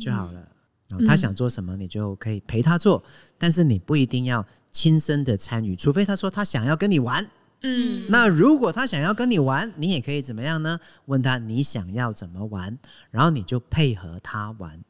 [0.00, 0.48] 就好了。
[0.90, 3.02] 然后他想做什么，你就可以陪他做，
[3.36, 7.30] 但是你不一定要亲身的参与，除非他说他想要跟你玩。
[7.60, 10.78] 嗯那如果他想要跟你玩，你也可以怎么样呢？
[11.06, 12.78] 问他你想要怎么玩，
[13.10, 14.80] 然后你就配合他玩，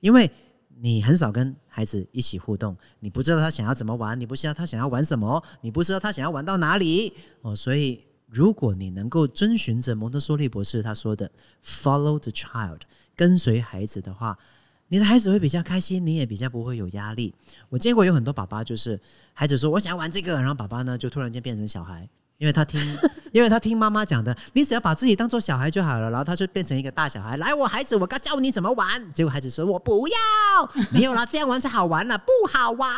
[0.00, 0.30] 因为
[0.82, 7.54] 你很少跟孩子一起互动，你不知道他想要怎么玩，你不知道他想要玩什么，你不知道他想要玩到哪里哦。
[7.54, 11.30] 所以，如果你能够遵循着蒙特梭利博士他说的
[11.64, 12.80] “follow the child”，
[13.14, 14.38] 跟随孩子的话，
[14.88, 17.34] 你的孩子会比较开心，你也比较不会有压力。
[17.68, 18.98] 我见过有很多爸爸，就是
[19.34, 22.08] 孩子说我想要玩这个，然后爸爸呢就突然间变成小孩，
[22.40, 22.80] 因为他听，
[23.32, 27.36] 因为他听妈妈讲的，你只要把自己当做小孩就好了，然后他就变成一个大小孩。
[27.36, 29.12] 来，我孩子，我该教你怎么玩。
[29.12, 30.16] 结果孩子说我不要，
[30.90, 32.90] 没有啦，这样玩才好玩呢，不好玩。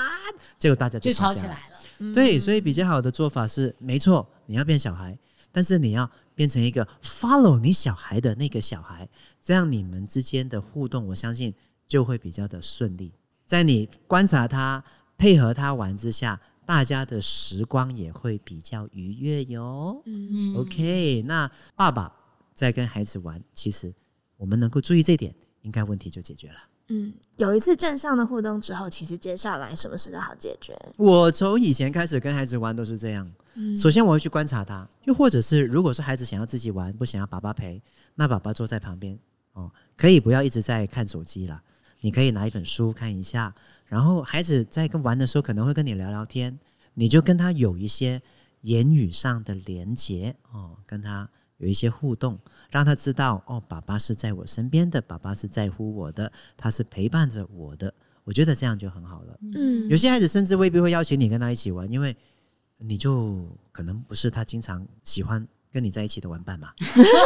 [0.60, 2.14] 结果大家就吵起来了。
[2.14, 5.18] 对，所以比较好的做法是，没错，你要变小孩，
[5.50, 9.08] 但是你要变成一个 follow 你小孩的那个小孩，
[9.42, 11.52] 这样你们之间的互动，我相信
[11.88, 13.12] 就会比较的顺利。
[13.44, 14.82] 在你观察他、
[15.18, 20.02] 配合他玩之下，大家的时光也会比较愉悦哟。
[20.56, 22.12] OK，那爸爸
[22.52, 23.92] 在跟孩子玩，其实
[24.36, 26.56] 我们能够注意这点，应该问题就解决了。
[26.88, 30.76] 嗯，有一次正向的互动之后，其实接下来什么事都好解决。
[30.98, 33.30] 我从以前开始跟孩子玩都是这样。
[33.54, 37.82] 嗯首先我会去观察他，又或者是如果是孩子想要自己玩，不想要爸爸陪，
[38.14, 39.18] 那爸爸坐在旁边
[39.52, 41.62] 哦，可以不要一直在看手机啦，
[42.02, 43.54] 你可以拿一本书看一下，
[43.86, 46.58] 然后孩子在跟玩的时候可能会跟你聊聊天，
[46.92, 48.20] 你就跟他有一些
[48.60, 52.38] 言语上的连接哦，跟他有一些互动，
[52.70, 57.92] 让他知道哦，爸爸是在我身边的，爸爸是在乎我的，他是陪伴着我的，
[58.24, 59.38] 我觉得这样就很好了。
[59.54, 62.16] 嗯有些孩子甚至未必会邀请你跟他一起玩，因为
[62.78, 66.72] 你就可能不是他经常喜欢跟你在一起的玩伴嘛。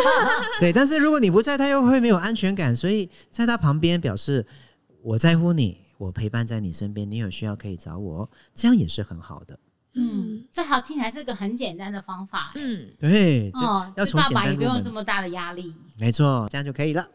[0.61, 4.47] 对，但是如果你不在，他又会没有安全感，所以在他旁边表示
[5.07, 9.57] 我在乎你，我陪伴在你身边，你有需要可以找我，这样也是很好的。
[9.95, 12.51] 嗯，这好听起来是个很简单的方法。
[12.57, 17.09] 嗯，对，就哦，要从爸爸不用这，么大的压力，没错，这样就可以了，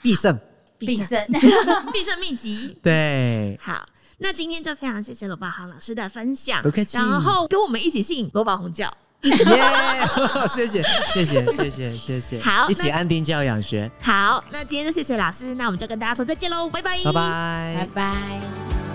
[0.00, 0.38] 必胜。
[0.78, 1.22] 必胜。
[1.92, 2.78] 必胜秘籍。
[2.82, 8.90] 对，好，那今天就非常谢谢罗宝航老师的分享，不客气然后跟我们一起信罗宝红教。
[9.22, 9.34] 耶！
[10.48, 12.40] 谢谢，谢谢，谢谢，谢谢。
[12.40, 18.85] 好一起安定教养学，好，那今天就谢谢老师，那我们就跟大家说再见喽，拜拜，拜拜拜拜。